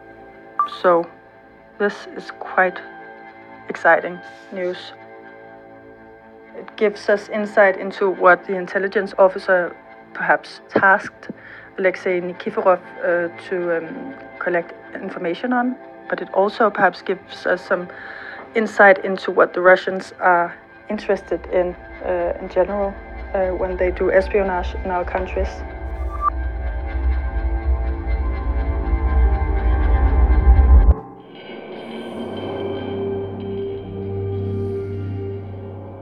So, 0.82 1.08
this 1.78 2.08
is 2.18 2.32
quite 2.40 2.80
exciting 3.70 4.18
news. 4.52 4.78
It 6.58 6.76
gives 6.78 7.10
us 7.10 7.30
insight 7.30 7.78
into 7.80 8.10
what 8.10 8.46
the 8.46 8.56
intelligence 8.56 9.14
officer 9.18 9.76
perhaps 10.14 10.62
tasked 10.70 11.30
Alexei 11.78 12.22
Nikiforov 12.22 12.80
uh, 12.80 13.28
to 13.50 13.78
um, 13.78 14.16
collect 14.40 14.74
information 14.96 15.52
on, 15.52 15.76
but 16.10 16.22
it 16.22 16.30
also 16.34 16.70
perhaps 16.70 17.02
gives 17.02 17.46
us 17.46 17.62
some 17.66 17.90
insight 18.56 19.04
into 19.04 19.32
what 19.32 19.54
the 19.54 19.62
Russians 19.62 20.14
are 20.20 20.56
interested 20.90 21.46
in 21.48 21.76
uh, 22.06 22.38
in 22.40 22.48
general 22.50 22.94
uh, 23.34 23.48
when 23.50 23.76
they 23.78 23.92
do 23.92 24.12
espionage 24.12 24.74
in 24.86 24.92
our 24.92 25.04
countries. 25.04 25.50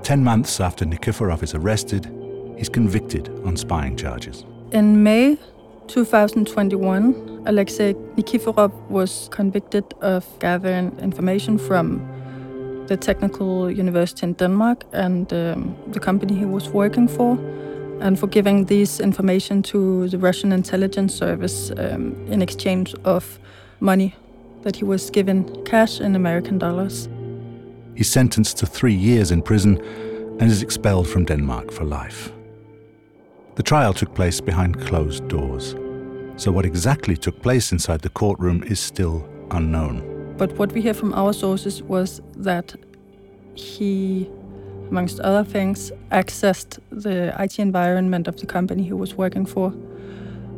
Ten 0.04 0.22
months 0.22 0.60
after 0.60 0.86
Nikiforov 0.86 1.44
is 1.44 1.56
arrested, 1.56 2.12
he's 2.58 2.68
convicted 2.68 3.30
on 3.46 3.56
spying 3.56 3.96
charges. 3.96 4.44
In 4.74 5.02
May 5.02 5.38
2021, 5.88 7.44
Alexei 7.46 7.94
Nikiforov 8.18 8.74
was 8.90 9.30
convicted 9.32 9.86
of 10.02 10.26
gathering 10.40 10.92
information 11.00 11.58
from 11.58 12.02
the 12.88 12.98
Technical 12.98 13.72
University 13.72 14.26
in 14.26 14.34
Denmark 14.34 14.84
and 14.92 15.32
um, 15.32 15.74
the 15.94 16.02
company 16.02 16.36
he 16.36 16.46
was 16.46 16.68
working 16.68 17.08
for, 17.08 17.38
and 18.02 18.20
for 18.20 18.28
giving 18.28 18.66
this 18.66 19.00
information 19.00 19.64
to 19.64 20.10
the 20.10 20.18
Russian 20.18 20.52
intelligence 20.52 21.16
service 21.16 21.72
um, 21.78 22.14
in 22.28 22.42
exchange 22.42 22.94
of 23.06 23.40
money 23.80 24.16
that 24.64 24.76
he 24.76 24.84
was 24.84 25.10
given 25.10 25.64
cash 25.64 26.02
in 26.02 26.14
American 26.14 26.58
dollars. 26.58 27.08
He's 27.96 28.10
sentenced 28.10 28.58
to 28.58 28.66
three 28.66 28.94
years 28.94 29.32
in 29.32 29.42
prison 29.42 29.80
and 30.40 30.52
is 30.52 30.64
expelled 30.64 31.08
from 31.08 31.26
Denmark 31.26 31.72
for 31.72 31.84
life. 31.84 32.32
The 33.56 33.64
trial 33.64 33.94
took 33.94 34.16
place 34.16 34.42
behind 34.42 34.82
closed 34.82 35.28
doors, 35.28 35.76
so 36.38 36.52
what 36.52 36.66
exactly 36.66 37.16
took 37.16 37.40
place 37.42 37.72
inside 37.72 38.02
the 38.02 38.10
courtroom 38.10 38.64
is 38.64 38.80
still 38.80 39.24
unknown. 39.52 40.36
But 40.38 40.58
what 40.58 40.72
we 40.72 40.82
hear 40.82 40.96
from 40.96 41.14
our 41.14 41.34
sources 41.34 41.84
was 41.84 42.20
that 42.36 42.76
he, 43.54 44.28
amongst 44.90 45.20
other 45.20 45.44
things, 45.44 45.92
accessed 46.12 46.80
the 46.90 47.36
IT 47.40 47.60
environment 47.60 48.28
of 48.28 48.38
the 48.38 48.48
company 48.48 48.82
he 48.82 48.94
was 48.94 49.16
working 49.16 49.46
for, 49.46 49.72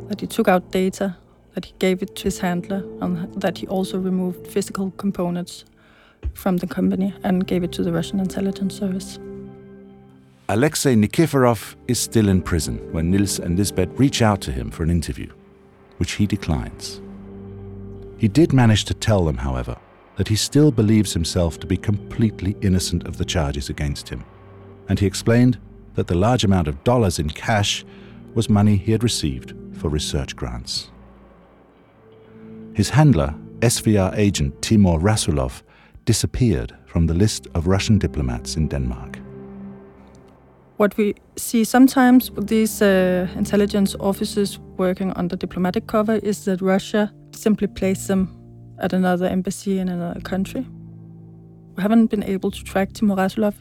that 0.08 0.22
he 0.22 0.28
took 0.28 0.48
out 0.48 0.72
data, 0.72 1.18
that 1.54 1.66
he 1.66 1.74
gave 1.80 2.02
it 2.02 2.16
to 2.16 2.24
his 2.24 2.40
handler, 2.40 2.86
and 3.02 3.42
that 3.42 3.58
he 3.58 3.68
also 3.68 3.98
removed 3.98 4.48
physical 4.48 4.92
components 4.92 5.66
from 6.34 6.58
the 6.58 6.68
company 6.68 7.14
and 7.24 7.48
gave 7.48 7.64
it 7.64 7.72
to 7.74 7.84
the 7.84 7.92
Russian 7.92 8.20
intelligence 8.20 8.78
service. 8.78 9.20
Alexei 10.48 10.96
Nikiforov 10.96 11.76
is 11.88 12.00
still 12.00 12.30
in 12.30 12.42
prison 12.42 12.78
when 12.92 13.10
Nils 13.10 13.40
and 13.40 13.58
Lisbeth 13.58 13.90
reach 13.98 14.22
out 14.22 14.42
to 14.42 14.52
him 14.52 14.70
for 14.70 14.84
an 14.84 14.92
interview, 14.92 15.32
which 15.98 16.14
he 16.14 16.28
declines. 16.28 17.02
He 18.18 18.28
did 18.28 18.54
manage 18.54 18.86
to 18.86 18.94
tell 18.94 19.26
them, 19.26 19.38
however, 19.38 19.76
that 20.18 20.28
he 20.28 20.36
still 20.36 20.72
believes 20.72 21.14
himself 21.14 21.60
to 21.60 21.68
be 21.68 21.78
completely 21.78 22.56
innocent 22.62 23.08
of 23.08 23.18
the 23.18 23.26
charges 23.26 23.70
against 23.70 24.10
him, 24.10 24.24
and 24.88 25.00
he 25.00 25.06
explained 25.06 25.58
that 25.96 26.08
the 26.08 26.16
large 26.16 26.44
amount 26.44 26.68
of 26.68 26.84
dollars 26.84 27.20
in 27.20 27.30
cash 27.30 27.84
was 28.34 28.50
money 28.50 28.76
he 28.76 28.92
had 28.92 29.04
received 29.04 29.54
for 29.74 29.90
research 29.90 30.36
grants. 30.36 30.92
His 32.74 32.90
handler, 32.90 33.34
SVR 33.60 34.16
agent 34.18 34.62
Timur 34.62 35.00
Rasulov, 35.00 35.64
disappeared 36.06 36.74
from 36.86 37.08
the 37.08 37.14
list 37.14 37.48
of 37.54 37.68
Russian 37.68 38.00
diplomats 38.00 38.56
in 38.56 38.68
Denmark. 38.68 39.20
What 40.78 40.98
we 40.98 41.16
see 41.38 41.64
sometimes 41.64 42.32
with 42.32 42.48
these 42.48 42.82
uh, 42.82 43.28
intelligence 43.38 43.96
officers 44.00 44.60
working 44.78 45.14
under 45.16 45.38
diplomatic 45.38 45.88
cover 45.88 46.16
is 46.16 46.44
that 46.46 46.62
Russia 46.62 47.14
simply 47.32 47.68
places 47.68 48.08
them 48.08 48.28
at 48.82 48.94
another 48.94 49.26
embassy 49.26 49.80
in 49.80 49.90
another 49.90 50.20
country. 50.22 50.68
We 51.76 51.82
haven't 51.82 52.08
been 52.08 52.24
able 52.24 52.52
to 52.52 52.64
track 52.64 52.94
Timur 52.94 53.16
Rasulov. 53.16 53.54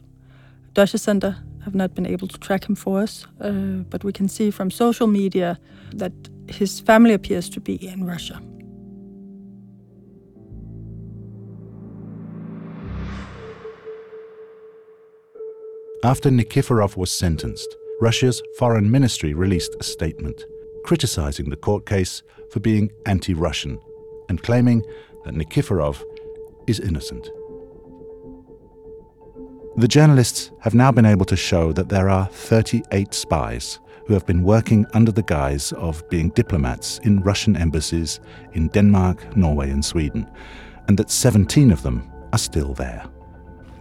Dossier 0.72 0.98
Center 0.98 1.36
have 1.64 1.74
not 1.74 1.94
been 1.94 2.06
able 2.06 2.28
to 2.28 2.38
track 2.38 2.68
him 2.68 2.74
for 2.74 3.00
us, 3.00 3.26
uh, 3.40 3.84
but 3.90 4.04
we 4.04 4.12
can 4.12 4.28
see 4.28 4.50
from 4.50 4.70
social 4.70 5.06
media 5.06 5.58
that 5.92 6.12
his 6.48 6.80
family 6.80 7.14
appears 7.14 7.48
to 7.50 7.60
be 7.60 7.74
in 7.74 8.04
Russia. 8.04 8.40
After 16.04 16.28
Nikiforov 16.28 16.98
was 16.98 17.10
sentenced, 17.10 17.78
Russia's 17.98 18.42
foreign 18.58 18.90
ministry 18.90 19.32
released 19.32 19.74
a 19.80 19.82
statement 19.82 20.44
criticizing 20.84 21.48
the 21.48 21.56
court 21.56 21.86
case 21.86 22.22
for 22.50 22.60
being 22.60 22.92
anti 23.06 23.32
Russian 23.32 23.78
and 24.28 24.42
claiming 24.42 24.84
that 25.24 25.32
Nikiforov 25.32 26.04
is 26.66 26.78
innocent. 26.78 27.30
The 29.76 29.88
journalists 29.88 30.50
have 30.60 30.74
now 30.74 30.92
been 30.92 31.06
able 31.06 31.24
to 31.24 31.36
show 31.36 31.72
that 31.72 31.88
there 31.88 32.10
are 32.10 32.26
38 32.26 33.14
spies 33.14 33.80
who 34.06 34.12
have 34.12 34.26
been 34.26 34.42
working 34.42 34.84
under 34.92 35.10
the 35.10 35.22
guise 35.22 35.72
of 35.72 36.06
being 36.10 36.28
diplomats 36.34 36.98
in 37.04 37.22
Russian 37.22 37.56
embassies 37.56 38.20
in 38.52 38.68
Denmark, 38.68 39.34
Norway, 39.38 39.70
and 39.70 39.82
Sweden, 39.82 40.30
and 40.86 40.98
that 40.98 41.10
17 41.10 41.70
of 41.70 41.82
them 41.82 42.12
are 42.34 42.38
still 42.38 42.74
there. 42.74 43.08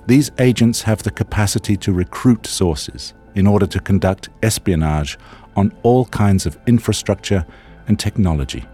These 0.05 0.31
agents 0.37 0.81
have 0.81 1.01
the 1.01 1.11
capacity 1.11 1.77
to 1.77 1.93
recruit 1.93 2.45
sources 2.45 3.13
in 3.35 3.47
order 3.47 3.65
to 3.67 3.79
conduct 3.79 4.29
espionage 4.41 5.17
on 5.55 5.73
all 5.83 6.05
kinds 6.07 6.45
of 6.45 6.57
infrastructure 6.67 7.45
and 7.87 7.97
technology. 7.97 8.65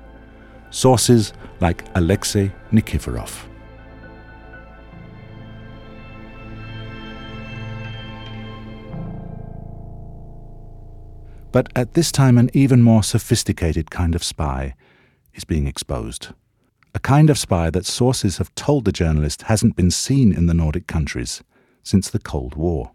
Sources 0.72 1.34
like 1.60 1.86
Alexei 1.96 2.52
Nikiforov. 2.72 3.46
But 11.52 11.70
at 11.76 11.94
this 11.94 12.12
time, 12.12 12.38
an 12.40 12.50
even 12.54 12.82
more 12.82 13.04
sophisticated 13.04 13.92
kind 13.92 14.16
of 14.16 14.24
spy 14.24 14.74
is 15.36 15.46
being 15.46 15.68
exposed. 15.68 16.30
A 16.96 17.00
kind 17.00 17.30
of 17.30 17.38
spy 17.38 17.70
that 17.70 17.86
sources 17.86 18.40
have 18.40 18.54
told 18.56 18.86
the 18.86 18.92
journalist 18.92 19.44
hasn't 19.44 19.76
been 19.76 19.92
seen 19.92 20.34
in 20.34 20.48
the 20.48 20.56
Nordic 20.56 20.88
countries 20.88 21.44
since 21.84 22.10
the 22.10 22.18
Cold 22.18 22.56
War. 22.56 22.92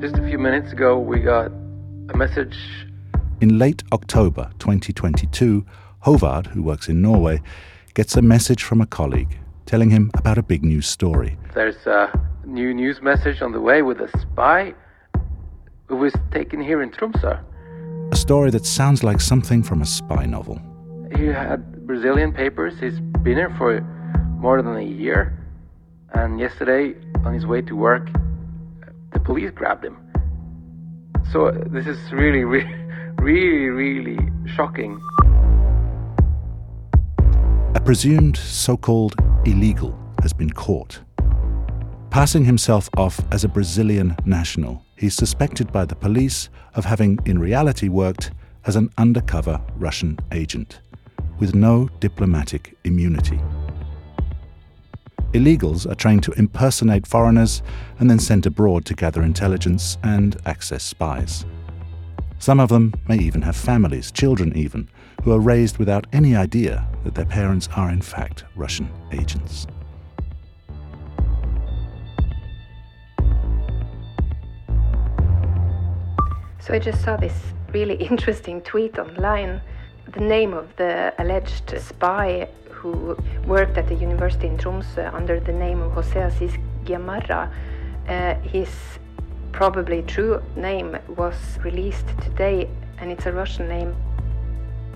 Just 0.00 0.16
a 0.16 0.24
few 0.24 0.38
minutes 0.38 0.72
ago, 0.72 0.98
we 1.00 1.18
got 1.18 1.50
a 2.10 2.16
message. 2.16 2.56
In 3.40 3.58
late 3.58 3.82
October 3.92 4.50
2022, 4.60 5.66
Hovard, 6.04 6.46
who 6.46 6.62
works 6.62 6.88
in 6.88 7.02
Norway, 7.02 7.42
gets 7.94 8.14
a 8.16 8.22
message 8.22 8.62
from 8.62 8.80
a 8.80 8.86
colleague 8.86 9.38
telling 9.66 9.90
him 9.90 10.12
about 10.14 10.38
a 10.38 10.44
big 10.44 10.64
news 10.64 10.86
story. 10.86 11.36
There's 11.54 11.86
a 11.86 12.08
new 12.46 12.72
news 12.72 13.02
message 13.02 13.42
on 13.42 13.50
the 13.50 13.60
way 13.60 13.82
with 13.82 14.00
a 14.00 14.08
spy 14.20 14.74
who 15.88 15.96
was 15.96 16.14
taken 16.30 16.62
here 16.62 16.82
in 16.82 16.90
Tromsø. 16.92 17.42
A 18.12 18.16
story 18.16 18.50
that 18.52 18.64
sounds 18.64 19.02
like 19.02 19.20
something 19.20 19.64
from 19.64 19.82
a 19.82 19.86
spy 19.86 20.24
novel. 20.24 20.60
He 21.16 21.26
had 21.26 21.86
Brazilian 21.86 22.32
papers. 22.32 22.74
He's 22.78 23.00
been 23.00 23.36
here 23.36 23.54
for 23.58 23.80
more 24.38 24.62
than 24.62 24.76
a 24.76 24.82
year. 24.82 25.36
And 26.14 26.40
yesterday, 26.40 26.94
on 27.24 27.34
his 27.34 27.46
way 27.46 27.62
to 27.62 27.76
work, 27.76 28.08
the 29.12 29.20
police 29.20 29.50
grabbed 29.50 29.84
him. 29.84 29.98
So 31.32 31.46
uh, 31.46 31.52
this 31.66 31.86
is 31.86 31.98
really, 32.12 32.44
really, 32.44 32.74
really, 33.18 33.68
really 33.68 34.18
shocking. 34.54 35.00
A 37.74 37.80
presumed 37.84 38.36
so 38.36 38.76
called 38.76 39.14
illegal 39.44 39.98
has 40.22 40.32
been 40.32 40.50
caught. 40.50 41.00
Passing 42.10 42.44
himself 42.44 42.90
off 42.96 43.20
as 43.30 43.44
a 43.44 43.48
Brazilian 43.48 44.16
national, 44.24 44.84
he's 44.96 45.14
suspected 45.14 45.70
by 45.70 45.84
the 45.84 45.94
police 45.94 46.48
of 46.74 46.84
having 46.84 47.18
in 47.24 47.38
reality 47.38 47.88
worked 47.88 48.32
as 48.66 48.74
an 48.76 48.90
undercover 48.98 49.60
Russian 49.76 50.18
agent, 50.32 50.80
with 51.40 51.54
no 51.54 51.88
diplomatic 51.98 52.76
immunity. 52.84 53.40
Illegals 55.32 55.90
are 55.90 55.94
trained 55.94 56.22
to 56.24 56.32
impersonate 56.32 57.06
foreigners 57.06 57.62
and 57.98 58.10
then 58.10 58.18
sent 58.18 58.46
abroad 58.46 58.84
to 58.84 58.94
gather 58.94 59.22
intelligence 59.22 59.96
and 60.02 60.36
access 60.44 60.82
spies. 60.84 61.46
Some 62.38 62.58
of 62.58 62.68
them 62.68 62.94
may 63.08 63.18
even 63.18 63.42
have 63.42 63.56
families, 63.56 64.10
children 64.10 64.56
even, 64.56 64.88
who 65.22 65.32
are 65.32 65.40
raised 65.40 65.78
without 65.78 66.06
any 66.12 66.34
idea 66.34 66.86
that 67.04 67.14
their 67.14 67.26
parents 67.26 67.68
are 67.76 67.90
in 67.90 68.00
fact 68.00 68.44
Russian 68.56 68.90
agents. 69.12 69.66
So 76.60 76.74
I 76.74 76.78
just 76.78 77.02
saw 77.02 77.16
this 77.16 77.34
really 77.72 77.94
interesting 78.10 78.60
tweet 78.62 78.98
online. 78.98 79.60
The 80.12 80.20
name 80.20 80.54
of 80.54 80.74
the 80.74 81.14
alleged 81.20 81.72
spy 81.80 82.48
who 82.68 83.16
worked 83.46 83.78
at 83.78 83.86
the 83.86 83.94
university 83.94 84.48
in 84.48 84.58
Tromsø 84.58 85.14
under 85.14 85.38
the 85.38 85.52
name 85.52 85.80
of 85.80 85.92
Jose 85.92 86.18
Assis 86.18 86.52
Giammaria, 86.84 87.48
uh, 88.08 88.34
his 88.42 88.68
probably 89.52 90.02
true 90.02 90.42
name 90.56 90.98
was 91.16 91.36
released 91.62 92.08
today, 92.22 92.68
and 92.98 93.12
it's 93.12 93.26
a 93.26 93.32
Russian 93.32 93.68
name, 93.68 93.94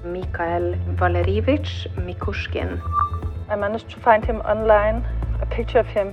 Mikhail 0.05 0.74
Valerievich 0.96 1.87
Mikushin. 1.94 2.81
I 3.48 3.55
managed 3.55 3.90
to 3.90 4.00
find 4.00 4.24
him 4.24 4.40
online, 4.40 5.05
a 5.40 5.46
picture 5.46 5.79
of 5.79 5.87
him. 5.87 6.12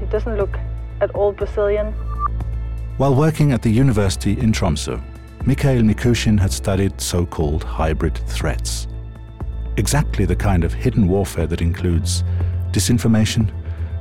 He 0.00 0.06
doesn't 0.06 0.38
look 0.38 0.58
at 1.02 1.10
all 1.10 1.32
Brazilian. 1.32 1.92
While 2.96 3.14
working 3.14 3.52
at 3.52 3.60
the 3.60 3.70
university 3.70 4.32
in 4.40 4.52
Tromsø, 4.52 5.02
Mikhail 5.44 5.82
Mikushin 5.82 6.38
had 6.38 6.52
studied 6.52 7.00
so 7.00 7.26
called 7.26 7.64
hybrid 7.64 8.16
threats. 8.28 8.86
Exactly 9.76 10.24
the 10.24 10.36
kind 10.36 10.62
of 10.62 10.72
hidden 10.72 11.08
warfare 11.08 11.48
that 11.48 11.60
includes 11.60 12.22
disinformation, 12.70 13.50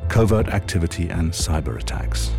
covert 0.07 0.49
activity, 0.49 1.09
and 1.09 1.31
cyber 1.31 1.79
attacks. 1.79 2.29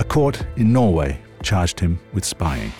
A 0.00 0.04
court 0.04 0.44
in 0.56 0.72
Norway 0.72 1.20
charged 1.44 1.78
him 1.78 2.00
with 2.12 2.24
spying. 2.24 2.72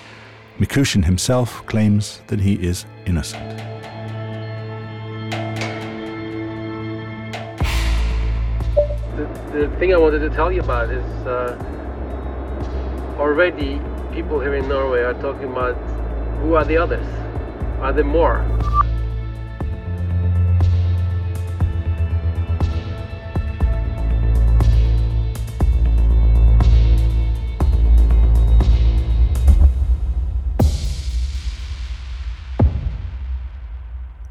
Mikushin 0.59 1.05
himself 1.05 1.65
claims 1.67 2.23
that 2.27 2.41
he 2.41 2.55
is 2.55 2.85
innocent. 3.07 3.57
The, 9.17 9.29
the 9.53 9.77
thing 9.79 9.95
I 9.95 9.97
wanted 9.97 10.19
to 10.21 10.31
tell 10.31 10.51
you 10.51 10.61
about 10.61 10.91
is 10.91 11.05
uh, 11.25 11.57
already 13.17 13.81
people 14.13 14.39
here 14.41 14.55
in 14.55 14.69
Norway 14.69 15.01
are 15.01 15.15
talking 15.15 15.51
about 15.51 15.75
who 16.43 16.55
are 16.55 16.65
the 16.65 16.77
others? 16.77 17.07
Are 17.81 17.93
there 17.93 18.05
more? 18.05 18.45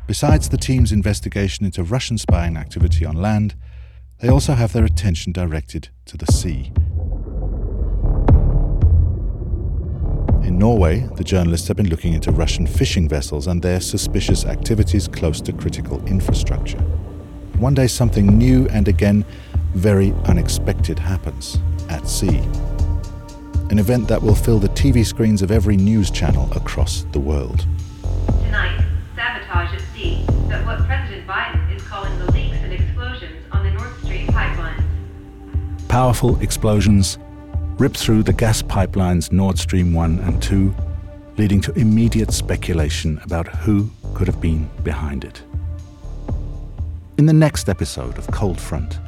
Besides 0.05 0.49
the 0.49 0.57
team's 0.57 0.91
investigation 0.91 1.65
into 1.65 1.83
Russian 1.83 2.19
spying 2.19 2.55
activity 2.55 3.03
on 3.05 3.15
land, 3.15 3.55
they 4.19 4.27
also 4.27 4.53
have 4.53 4.73
their 4.73 4.85
attention 4.85 5.31
directed 5.31 5.89
to 6.05 6.17
the 6.17 6.27
sea. 6.27 6.71
Norway, 10.61 10.99
the 11.15 11.23
journalists 11.23 11.67
have 11.69 11.77
been 11.77 11.89
looking 11.89 12.13
into 12.13 12.31
Russian 12.31 12.67
fishing 12.67 13.09
vessels 13.09 13.47
and 13.47 13.63
their 13.63 13.81
suspicious 13.81 14.45
activities 14.45 15.07
close 15.07 15.41
to 15.41 15.53
critical 15.53 16.05
infrastructure. 16.05 16.77
One 17.57 17.73
day, 17.73 17.87
something 17.87 18.37
new 18.37 18.67
and 18.67 18.87
again 18.87 19.25
very 19.73 20.13
unexpected 20.25 20.99
happens 20.99 21.57
at 21.89 22.07
sea. 22.07 22.43
An 23.71 23.79
event 23.79 24.07
that 24.07 24.21
will 24.21 24.35
fill 24.35 24.59
the 24.59 24.69
TV 24.69 25.03
screens 25.03 25.41
of 25.41 25.49
every 25.49 25.77
news 25.77 26.11
channel 26.11 26.47
across 26.55 27.07
the 27.11 27.19
world. 27.19 27.65
Tonight, 28.43 28.85
sabotage 29.15 29.73
at 29.73 29.81
sea, 29.95 30.23
but 30.47 30.63
what 30.63 30.77
President 30.85 31.25
Biden 31.25 31.75
is 31.75 31.81
calling 31.87 32.15
the 32.19 32.31
leaks 32.33 32.57
and 32.57 32.71
explosions 32.71 33.33
on 33.51 33.63
the 33.63 33.71
Nord 33.71 33.91
Stream 34.03 34.27
pipeline. 34.27 34.83
Powerful 35.87 36.39
explosions 36.39 37.17
rip 37.81 37.97
through 37.97 38.21
the 38.21 38.31
gas 38.31 38.61
pipelines 38.61 39.31
Nord 39.31 39.57
Stream 39.57 39.91
1 39.91 40.19
and 40.19 40.39
2, 40.43 40.71
leading 41.37 41.59
to 41.61 41.73
immediate 41.73 42.31
speculation 42.31 43.19
about 43.23 43.47
who 43.47 43.89
could 44.13 44.27
have 44.27 44.39
been 44.39 44.69
behind 44.83 45.23
it. 45.23 45.41
In 47.17 47.25
the 47.25 47.33
next 47.33 47.69
episode 47.69 48.19
of 48.19 48.27
Cold 48.27 48.61
Front, 48.61 48.99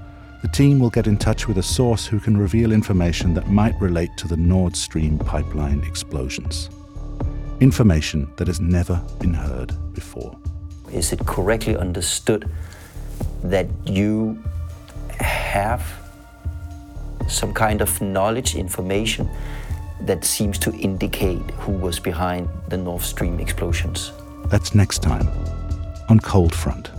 the 0.42 0.48
team 0.48 0.80
will 0.80 0.90
get 0.90 1.06
in 1.06 1.18
touch 1.18 1.48
with 1.48 1.60
a 1.60 1.62
source 1.62 2.08
who 2.08 2.20
can 2.20 2.36
reveal 2.36 2.72
information 2.72 3.36
that 3.36 3.48
might 3.48 3.80
relate 3.80 4.10
to 4.18 4.28
the 4.28 4.38
Nord 4.38 4.76
Stream 4.76 5.20
pipeline 5.20 5.84
explosions. 5.84 6.72
Information 7.60 8.28
that 8.38 8.48
has 8.48 8.60
never 8.60 9.00
been 9.20 9.36
heard 9.36 9.72
before. 9.94 10.36
Is 10.92 11.14
it 11.14 11.24
correctly 11.28 11.78
understood 11.78 12.50
that 13.44 13.68
you 13.86 14.44
have 15.20 16.03
some 17.28 17.54
kind 17.54 17.82
of 17.82 18.02
knowledge, 18.02 18.56
information 18.56 19.30
that 20.02 20.26
seems 20.26 20.58
to 20.60 20.74
indicate 20.76 21.42
who 21.52 21.72
was 21.72 22.00
behind 22.00 22.50
the 22.70 22.78
Nord 22.78 23.02
Stream 23.02 23.40
explosions? 23.40 24.12
That's 24.48 24.76
next 24.76 25.02
time 25.02 25.28
on 26.10 26.20
Cold 26.20 26.54
Front. 26.54 26.92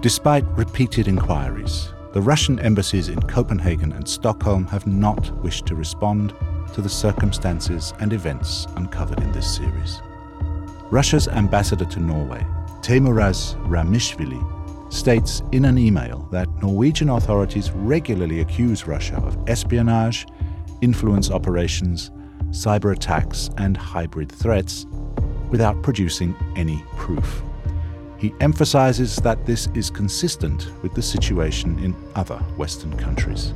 Despite 0.00 0.46
repeated 0.56 1.08
inquiries, 1.08 1.90
the 2.14 2.22
Russian 2.22 2.58
embassies 2.60 3.10
in 3.10 3.20
Copenhagen 3.24 3.92
and 3.92 4.08
Stockholm 4.08 4.66
have 4.68 4.86
not 4.86 5.30
wished 5.42 5.66
to 5.66 5.74
respond 5.74 6.32
to 6.74 6.82
the 6.82 6.88
circumstances 6.88 7.92
and 8.00 8.12
events 8.12 8.66
uncovered 8.76 9.20
in 9.20 9.32
this 9.32 9.56
series. 9.56 10.00
Russia's 10.90 11.28
ambassador 11.28 11.84
to 11.84 12.00
Norway, 12.00 12.46
Teimuraz 12.80 13.54
Ramishvili, 13.68 14.42
states 14.92 15.42
in 15.52 15.64
an 15.64 15.78
email 15.78 16.28
that 16.32 16.48
Norwegian 16.62 17.10
authorities 17.10 17.70
regularly 17.70 18.40
accuse 18.40 18.86
Russia 18.86 19.16
of 19.16 19.38
espionage, 19.48 20.26
influence 20.80 21.30
operations, 21.30 22.10
cyber 22.50 22.92
attacks, 22.92 23.50
and 23.56 23.76
hybrid 23.76 24.30
threats 24.30 24.86
without 25.48 25.80
producing 25.82 26.34
any 26.56 26.82
proof. 26.96 27.42
He 28.18 28.34
emphasizes 28.40 29.16
that 29.16 29.46
this 29.46 29.68
is 29.74 29.90
consistent 29.90 30.70
with 30.82 30.94
the 30.94 31.02
situation 31.02 31.78
in 31.78 31.94
other 32.14 32.36
Western 32.56 32.96
countries. 32.98 33.54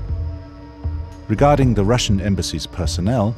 Regarding 1.27 1.73
the 1.73 1.85
Russian 1.85 2.21
embassy's 2.21 2.67
personnel, 2.67 3.35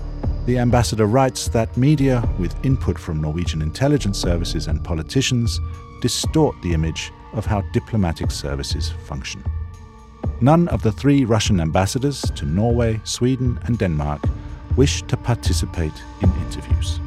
the 0.47 0.59
ambassador 0.59 1.07
writes 1.07 1.47
that 1.49 1.77
media, 1.77 2.29
with 2.37 2.65
input 2.65 2.99
from 2.99 3.21
Norwegian 3.21 3.63
intelligence 3.63 4.19
services 4.19 4.67
and 4.67 4.83
politicians, 4.83 5.61
distort 6.01 6.57
the 6.63 6.75
image 6.75 7.13
of 7.33 7.47
how 7.47 7.61
diplomatic 7.73 8.33
services 8.33 8.91
function. 9.05 9.45
None 10.41 10.67
of 10.69 10.83
the 10.83 10.91
three 10.91 11.25
Russian 11.25 11.61
ambassadors 11.61 12.23
to 12.35 12.45
Norway, 12.45 13.01
Sweden, 13.05 13.61
and 13.65 13.79
Denmark 13.79 14.21
wish 14.77 15.03
to 15.03 15.17
participate 15.17 15.95
in 16.23 16.33
interviews. 16.45 16.99